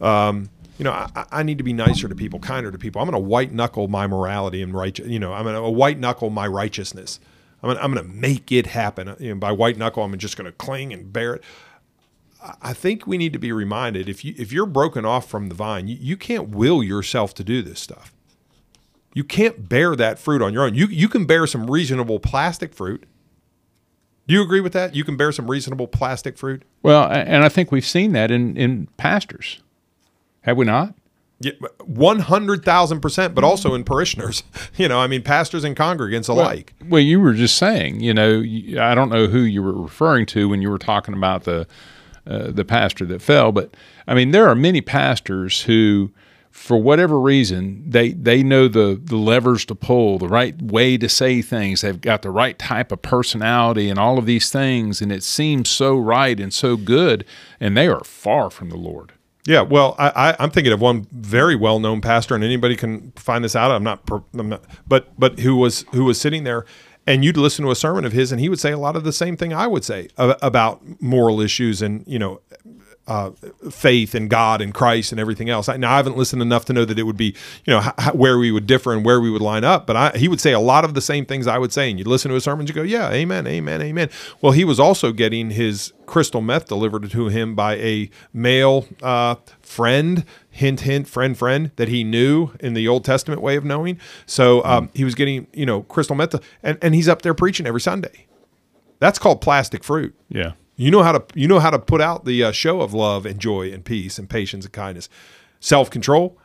Um, 0.00 0.50
you 0.78 0.84
know, 0.84 0.92
I, 0.92 1.24
I, 1.32 1.42
need 1.42 1.58
to 1.58 1.64
be 1.64 1.72
nicer 1.72 2.06
to 2.06 2.14
people, 2.14 2.38
kinder 2.38 2.70
to 2.70 2.78
people. 2.78 3.00
I'm 3.00 3.10
to 3.10 3.18
white 3.18 3.52
knuckle 3.52 3.88
my 3.88 4.06
morality 4.06 4.62
and 4.62 4.74
right. 4.74 4.96
You 4.98 5.18
know, 5.18 5.32
I'm 5.32 5.46
to 5.46 5.70
white 5.70 5.98
knuckle 5.98 6.30
my 6.30 6.46
righteousness. 6.46 7.18
I'm 7.62 7.70
gonna, 7.70 7.80
I'm 7.80 7.94
gonna 7.94 8.08
make 8.08 8.52
it 8.52 8.66
happen. 8.66 9.16
You 9.18 9.30
know, 9.30 9.40
by 9.40 9.52
white 9.52 9.78
knuckle, 9.78 10.04
I'm 10.04 10.16
just 10.18 10.36
to 10.36 10.52
cling 10.52 10.92
and 10.92 11.12
bear 11.12 11.34
it. 11.34 11.44
I 12.62 12.72
think 12.72 13.06
we 13.06 13.18
need 13.18 13.32
to 13.32 13.38
be 13.38 13.52
reminded 13.52 14.08
if 14.08 14.24
you 14.24 14.34
if 14.36 14.52
you're 14.52 14.66
broken 14.66 15.04
off 15.04 15.28
from 15.28 15.48
the 15.48 15.54
vine, 15.54 15.88
you, 15.88 15.96
you 15.98 16.16
can't 16.16 16.50
will 16.50 16.82
yourself 16.82 17.34
to 17.34 17.44
do 17.44 17.62
this 17.62 17.80
stuff. 17.80 18.12
You 19.14 19.24
can't 19.24 19.68
bear 19.68 19.96
that 19.96 20.18
fruit 20.18 20.42
on 20.42 20.52
your 20.52 20.64
own. 20.64 20.74
You 20.74 20.86
you 20.86 21.08
can 21.08 21.24
bear 21.24 21.46
some 21.46 21.70
reasonable 21.70 22.20
plastic 22.20 22.74
fruit. 22.74 23.04
Do 24.26 24.34
you 24.34 24.42
agree 24.42 24.60
with 24.60 24.72
that? 24.72 24.94
You 24.94 25.04
can 25.04 25.16
bear 25.16 25.32
some 25.32 25.50
reasonable 25.50 25.86
plastic 25.86 26.36
fruit. 26.36 26.64
Well, 26.82 27.08
and 27.10 27.44
I 27.44 27.48
think 27.48 27.70
we've 27.70 27.86
seen 27.86 28.12
that 28.12 28.30
in 28.30 28.56
in 28.56 28.88
pastors, 28.96 29.62
have 30.42 30.56
we 30.56 30.64
not? 30.64 30.94
Yeah, 31.38 31.52
one 31.84 32.20
hundred 32.20 32.64
thousand 32.64 33.00
percent, 33.00 33.34
but 33.34 33.44
also 33.44 33.74
in 33.74 33.84
parishioners. 33.84 34.42
You 34.76 34.88
know, 34.88 34.98
I 34.98 35.06
mean, 35.06 35.22
pastors 35.22 35.64
and 35.64 35.74
congregants 35.74 36.28
alike. 36.28 36.74
Well, 36.82 36.90
well, 36.90 37.00
you 37.00 37.18
were 37.18 37.32
just 37.32 37.56
saying, 37.56 38.00
you 38.00 38.12
know, 38.12 38.40
I 38.78 38.94
don't 38.94 39.08
know 39.08 39.26
who 39.26 39.38
you 39.38 39.62
were 39.62 39.72
referring 39.72 40.26
to 40.26 40.50
when 40.50 40.60
you 40.60 40.68
were 40.68 40.76
talking 40.76 41.14
about 41.14 41.44
the 41.44 41.66
uh, 42.26 42.50
the 42.50 42.64
pastor 42.64 43.04
that 43.06 43.22
fell. 43.22 43.52
But 43.52 43.74
I 44.06 44.14
mean, 44.14 44.30
there 44.30 44.48
are 44.48 44.54
many 44.54 44.80
pastors 44.80 45.62
who, 45.62 46.12
for 46.50 46.76
whatever 46.76 47.20
reason, 47.20 47.82
they 47.88 48.12
they 48.12 48.42
know 48.42 48.68
the 48.68 49.00
the 49.02 49.16
levers 49.16 49.64
to 49.66 49.74
pull, 49.74 50.18
the 50.18 50.28
right 50.28 50.60
way 50.60 50.96
to 50.98 51.08
say 51.08 51.42
things. 51.42 51.80
They've 51.80 52.00
got 52.00 52.22
the 52.22 52.30
right 52.30 52.58
type 52.58 52.92
of 52.92 53.02
personality 53.02 53.88
and 53.88 53.98
all 53.98 54.18
of 54.18 54.26
these 54.26 54.50
things, 54.50 55.00
and 55.00 55.12
it 55.12 55.22
seems 55.22 55.68
so 55.68 55.96
right 55.96 56.38
and 56.38 56.52
so 56.52 56.76
good, 56.76 57.24
and 57.60 57.76
they 57.76 57.88
are 57.88 58.04
far 58.04 58.50
from 58.50 58.70
the 58.70 58.76
Lord. 58.76 59.12
Yeah, 59.46 59.60
well, 59.60 59.94
I, 59.96 60.34
am 60.40 60.50
thinking 60.50 60.72
of 60.72 60.80
one 60.80 61.06
very 61.12 61.54
well-known 61.54 62.00
pastor, 62.00 62.34
and 62.34 62.42
anybody 62.42 62.74
can 62.74 63.12
find 63.12 63.44
this 63.44 63.54
out. 63.54 63.70
I'm 63.70 63.84
not, 63.84 64.02
I'm 64.36 64.48
not, 64.48 64.64
but 64.88 65.16
but 65.16 65.38
who 65.38 65.54
was 65.54 65.84
who 65.92 66.04
was 66.04 66.20
sitting 66.20 66.42
there, 66.42 66.64
and 67.06 67.24
you'd 67.24 67.36
listen 67.36 67.64
to 67.64 67.70
a 67.70 67.76
sermon 67.76 68.04
of 68.04 68.12
his 68.12 68.32
and 68.32 68.40
he 68.40 68.48
would 68.48 68.60
say 68.60 68.72
a 68.72 68.78
lot 68.78 68.96
of 68.96 69.04
the 69.04 69.12
same 69.12 69.36
thing 69.36 69.52
I 69.52 69.66
would 69.66 69.84
say 69.84 70.08
about 70.16 70.82
moral 71.00 71.40
issues 71.40 71.82
and 71.82 72.04
you 72.06 72.18
know 72.18 72.40
uh, 73.06 73.30
faith 73.70 74.14
and 74.14 74.28
God 74.28 74.60
and 74.60 74.74
Christ 74.74 75.12
and 75.12 75.20
everything 75.20 75.48
else. 75.48 75.68
now 75.68 75.92
I 75.92 75.96
haven't 75.96 76.16
listened 76.16 76.42
enough 76.42 76.64
to 76.66 76.72
know 76.72 76.84
that 76.84 76.98
it 76.98 77.04
would 77.04 77.16
be 77.16 77.34
you 77.64 77.72
know 77.72 77.80
where 78.12 78.38
we 78.38 78.50
would 78.50 78.66
differ 78.66 78.92
and 78.92 79.04
where 79.04 79.20
we 79.20 79.30
would 79.30 79.42
line 79.42 79.64
up, 79.64 79.86
but 79.86 79.96
I, 79.96 80.10
he 80.16 80.28
would 80.28 80.40
say 80.40 80.52
a 80.52 80.60
lot 80.60 80.84
of 80.84 80.94
the 80.94 81.00
same 81.00 81.24
things 81.24 81.46
I 81.46 81.58
would 81.58 81.72
say, 81.72 81.90
and 81.90 81.98
you'd 81.98 82.08
listen 82.08 82.28
to 82.30 82.34
his 82.34 82.44
sermons, 82.44 82.68
you 82.68 82.74
go, 82.74 82.82
yeah, 82.82 83.10
amen, 83.10 83.46
amen, 83.46 83.82
amen. 83.82 84.10
Well, 84.40 84.52
he 84.52 84.64
was 84.64 84.80
also 84.80 85.12
getting 85.12 85.50
his 85.50 85.92
crystal 86.06 86.40
meth 86.40 86.66
delivered 86.66 87.10
to 87.10 87.28
him 87.28 87.54
by 87.54 87.76
a 87.76 88.10
male 88.32 88.86
uh, 89.02 89.36
friend 89.60 90.24
hint, 90.56 90.80
hint, 90.80 91.06
friend, 91.06 91.36
friend 91.36 91.70
that 91.76 91.88
he 91.88 92.02
knew 92.02 92.50
in 92.60 92.74
the 92.74 92.88
Old 92.88 93.04
Testament 93.04 93.42
way 93.42 93.56
of 93.56 93.64
knowing. 93.64 94.00
So 94.24 94.64
um, 94.64 94.88
he 94.94 95.04
was 95.04 95.14
getting, 95.14 95.46
you 95.52 95.66
know, 95.66 95.82
crystal 95.82 96.16
meth, 96.16 96.34
and, 96.62 96.78
and 96.80 96.94
he's 96.94 97.08
up 97.08 97.22
there 97.22 97.34
preaching 97.34 97.66
every 97.66 97.80
Sunday. 97.80 98.26
That's 98.98 99.18
called 99.18 99.40
plastic 99.40 99.84
fruit. 99.84 100.14
Yeah. 100.28 100.52
You 100.76 100.90
know 100.90 101.02
how 101.02 101.12
to 101.12 101.24
you 101.34 101.48
know 101.48 101.58
how 101.58 101.70
to 101.70 101.78
put 101.78 102.00
out 102.00 102.24
the 102.24 102.44
uh, 102.44 102.52
show 102.52 102.80
of 102.82 102.92
love 102.92 103.26
and 103.26 103.40
joy 103.40 103.72
and 103.72 103.84
peace 103.84 104.18
and 104.18 104.28
patience 104.28 104.64
and 104.64 104.72
kindness, 104.72 105.08
self 105.60 105.90
control. 105.90 106.38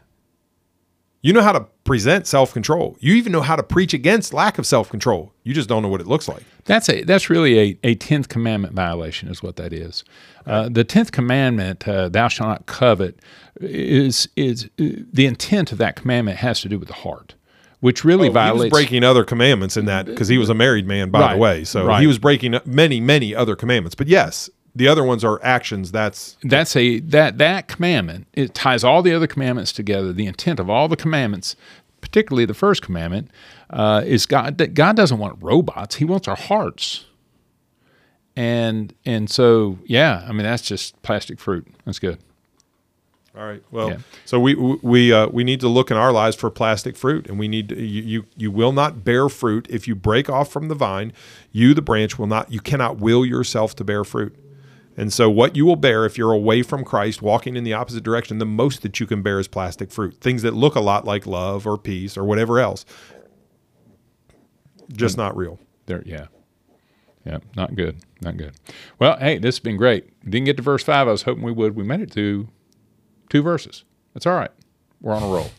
You 1.24 1.34
know 1.34 1.44
how 1.44 1.52
to 1.52 1.68
present 1.84 2.26
self 2.26 2.54
control. 2.54 2.98
You 3.00 3.14
even 3.14 3.32
know 3.32 3.42
how 3.42 3.56
to 3.56 3.64
preach 3.64 3.94
against 3.94 4.34
lack 4.34 4.58
of 4.58 4.66
self 4.66 4.90
control. 4.90 5.34
You 5.44 5.54
just 5.54 5.70
don't 5.70 5.84
know 5.84 5.90
what 5.90 6.02
it 6.02 6.08
looks 6.08 6.28
like. 6.28 6.44
That's 6.66 6.90
a 6.90 7.04
that's 7.04 7.30
really 7.30 7.60
a, 7.60 7.80
a 7.84 7.96
tenth 7.96 8.30
commandment 8.30 8.74
violation, 8.74 9.30
is 9.30 9.44
what 9.44 9.58
that 9.58 9.74
is. 9.74 10.04
Uh, 10.46 10.70
the 10.70 10.84
tenth 10.84 11.12
commandment, 11.12 11.88
uh, 11.88 12.10
"Thou 12.10 12.28
shalt 12.28 12.50
not 12.50 12.66
covet," 12.66 13.20
is 13.60 14.30
is 14.36 14.66
uh, 14.80 15.04
the 15.12 15.26
intent 15.26 15.72
of 15.72 15.78
that 15.78 15.96
commandment 15.96 16.38
has 16.38 16.62
to 16.62 16.70
do 16.70 16.80
with 16.80 16.88
the 16.88 16.96
heart, 16.96 17.36
which 17.82 18.06
really 18.06 18.30
oh, 18.30 18.32
violates. 18.32 18.64
He 18.64 18.66
was 18.66 18.72
breaking 18.72 19.04
other 19.04 19.24
commandments 19.24 19.76
in 19.76 19.86
that 19.86 20.06
because 20.06 20.28
he 20.28 20.38
was 20.38 20.50
a 20.50 20.54
married 20.54 20.88
man, 20.88 21.10
by 21.10 21.20
right, 21.20 21.34
the 21.34 21.40
way. 21.40 21.64
So 21.66 21.86
right. 21.86 22.02
he 22.02 22.08
was 22.08 22.18
breaking 22.18 22.58
many 22.66 23.00
many 23.00 23.36
other 23.36 23.56
commandments. 23.56 23.96
But 23.96 24.08
yes, 24.08 24.50
the 24.74 24.88
other 24.88 25.04
ones 25.04 25.24
are 25.24 25.44
actions. 25.44 25.92
That's 25.92 26.38
that's 26.44 26.76
a 26.76 27.00
that 27.02 27.38
that 27.38 27.68
commandment. 27.68 28.28
It 28.34 28.54
ties 28.54 28.84
all 28.84 29.02
the 29.02 29.14
other 29.14 29.28
commandments 29.28 29.74
together. 29.74 30.14
The 30.14 30.26
intent 30.26 30.60
of 30.60 30.70
all 30.70 30.88
the 30.88 30.96
commandments, 30.96 31.56
particularly 32.00 32.46
the 32.46 32.54
first 32.54 32.82
commandment, 32.82 33.30
uh, 33.70 34.04
is 34.06 34.26
God. 34.26 34.58
That 34.58 34.74
God 34.74 34.96
doesn't 34.96 35.20
want 35.20 35.38
robots. 35.42 35.96
He 35.96 36.06
wants 36.06 36.28
our 36.28 36.38
hearts 36.38 37.06
and 38.36 38.94
and 39.06 39.30
so 39.30 39.78
yeah, 39.86 40.26
I 40.28 40.32
mean 40.32 40.44
that's 40.44 40.64
just 40.64 41.02
plastic 41.02 41.40
fruit. 41.40 41.68
That's 41.86 42.00
good. 42.00 42.20
All 43.34 43.46
right. 43.46 43.64
Well, 43.72 43.92
yeah. 43.92 43.98
so 44.26 44.40
we 44.42 44.56
we 44.56 45.14
uh, 45.14 45.28
we 45.28 45.46
need 45.46 45.62
to 45.62 45.70
look 45.70 45.90
in 45.90 45.96
our 45.96 46.12
lives 46.12 46.36
for 46.36 46.50
plastic 46.50 46.98
fruit, 46.98 47.28
and 47.28 47.40
we 47.40 47.48
need 47.48 47.70
to, 47.70 47.82
you, 47.82 48.02
you 48.02 48.26
you 48.36 48.52
will 48.52 48.74
not 48.74 49.06
bear 49.06 49.30
fruit 49.30 49.68
if 49.70 49.88
you 49.88 49.96
break 49.96 50.30
off 50.30 50.52
from 50.52 50.68
the 50.68 50.76
vine. 50.76 51.14
You, 51.52 51.74
the 51.74 51.82
branch, 51.82 52.20
will 52.20 52.28
not. 52.28 52.52
You 52.52 52.60
cannot 52.60 52.98
will 52.98 53.26
yourself 53.26 53.74
to 53.78 53.86
bear 53.86 54.04
fruit. 54.04 54.36
And 54.98 55.14
so, 55.14 55.30
what 55.30 55.56
you 55.56 55.66
will 55.66 55.78
bear 55.78 56.06
if 56.06 56.18
you're 56.18 56.34
away 56.34 56.62
from 56.62 56.84
Christ, 56.84 57.22
walking 57.22 57.56
in 57.56 57.64
the 57.64 57.72
opposite 57.72 58.04
direction, 58.04 58.38
the 58.40 58.46
most 58.46 58.82
that 58.82 59.00
you 59.00 59.08
can 59.08 59.22
bear 59.22 59.40
is 59.40 59.48
plastic 59.48 59.92
fruit, 59.92 60.18
things 60.20 60.42
that 60.42 60.54
look 60.54 60.76
a 60.76 60.82
lot 60.82 61.06
like 61.06 61.26
love 61.26 61.66
or 61.66 61.78
peace 61.78 62.18
or 62.18 62.26
whatever 62.26 62.60
else, 62.60 62.86
just 64.92 65.16
not 65.16 65.38
real. 65.38 65.58
There, 65.86 66.04
yeah. 66.06 66.28
Yeah, 67.26 67.38
not 67.56 67.76
good. 67.76 67.98
Not 68.22 68.36
good. 68.36 68.54
Well, 69.00 69.18
hey, 69.20 69.38
this 69.38 69.56
has 69.56 69.60
been 69.60 69.78
great. 69.78 70.12
Didn't 70.30 70.46
get 70.46 70.58
to 70.58 70.64
verse 70.64 70.84
five. 70.84 71.08
I 71.08 71.12
was 71.12 71.22
hoping 71.22 71.44
we 71.44 71.52
would. 71.52 71.76
We 71.76 71.84
made 71.84 72.02
it 72.02 72.12
to 72.14 72.50
Two 73.32 73.42
verses. 73.42 73.86
That's 74.14 74.26
all 74.26 74.34
right. 74.36 74.52
We're 75.00 75.14
on 75.14 75.24
a 75.24 75.28
roll. 75.28 75.52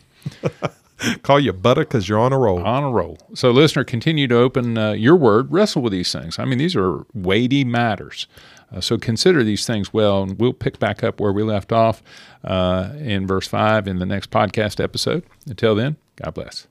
Call 1.23 1.39
you 1.39 1.51
butter 1.51 1.81
because 1.81 2.07
you're 2.07 2.19
on 2.19 2.31
a 2.31 2.37
roll. 2.37 2.63
on 2.63 2.83
a 2.83 2.91
roll. 2.91 3.17
So, 3.33 3.49
listener, 3.49 3.83
continue 3.83 4.27
to 4.27 4.37
open 4.37 4.77
uh, 4.77 4.91
your 4.91 5.15
word, 5.15 5.51
wrestle 5.51 5.81
with 5.81 5.91
these 5.91 6.11
things. 6.11 6.37
I 6.37 6.45
mean, 6.45 6.59
these 6.59 6.75
are 6.75 7.03
weighty 7.15 7.63
matters. 7.63 8.27
Uh, 8.71 8.79
so, 8.79 8.99
consider 8.99 9.43
these 9.43 9.65
things 9.65 9.91
well, 9.91 10.21
and 10.21 10.39
we'll 10.39 10.53
pick 10.53 10.77
back 10.77 11.03
up 11.03 11.19
where 11.19 11.33
we 11.33 11.41
left 11.41 11.71
off 11.71 12.03
uh, 12.43 12.91
in 12.99 13.25
verse 13.25 13.47
5 13.47 13.87
in 13.87 13.97
the 13.97 14.05
next 14.05 14.29
podcast 14.29 14.79
episode. 14.79 15.23
Until 15.47 15.73
then, 15.73 15.95
God 16.15 16.35
bless. 16.35 16.67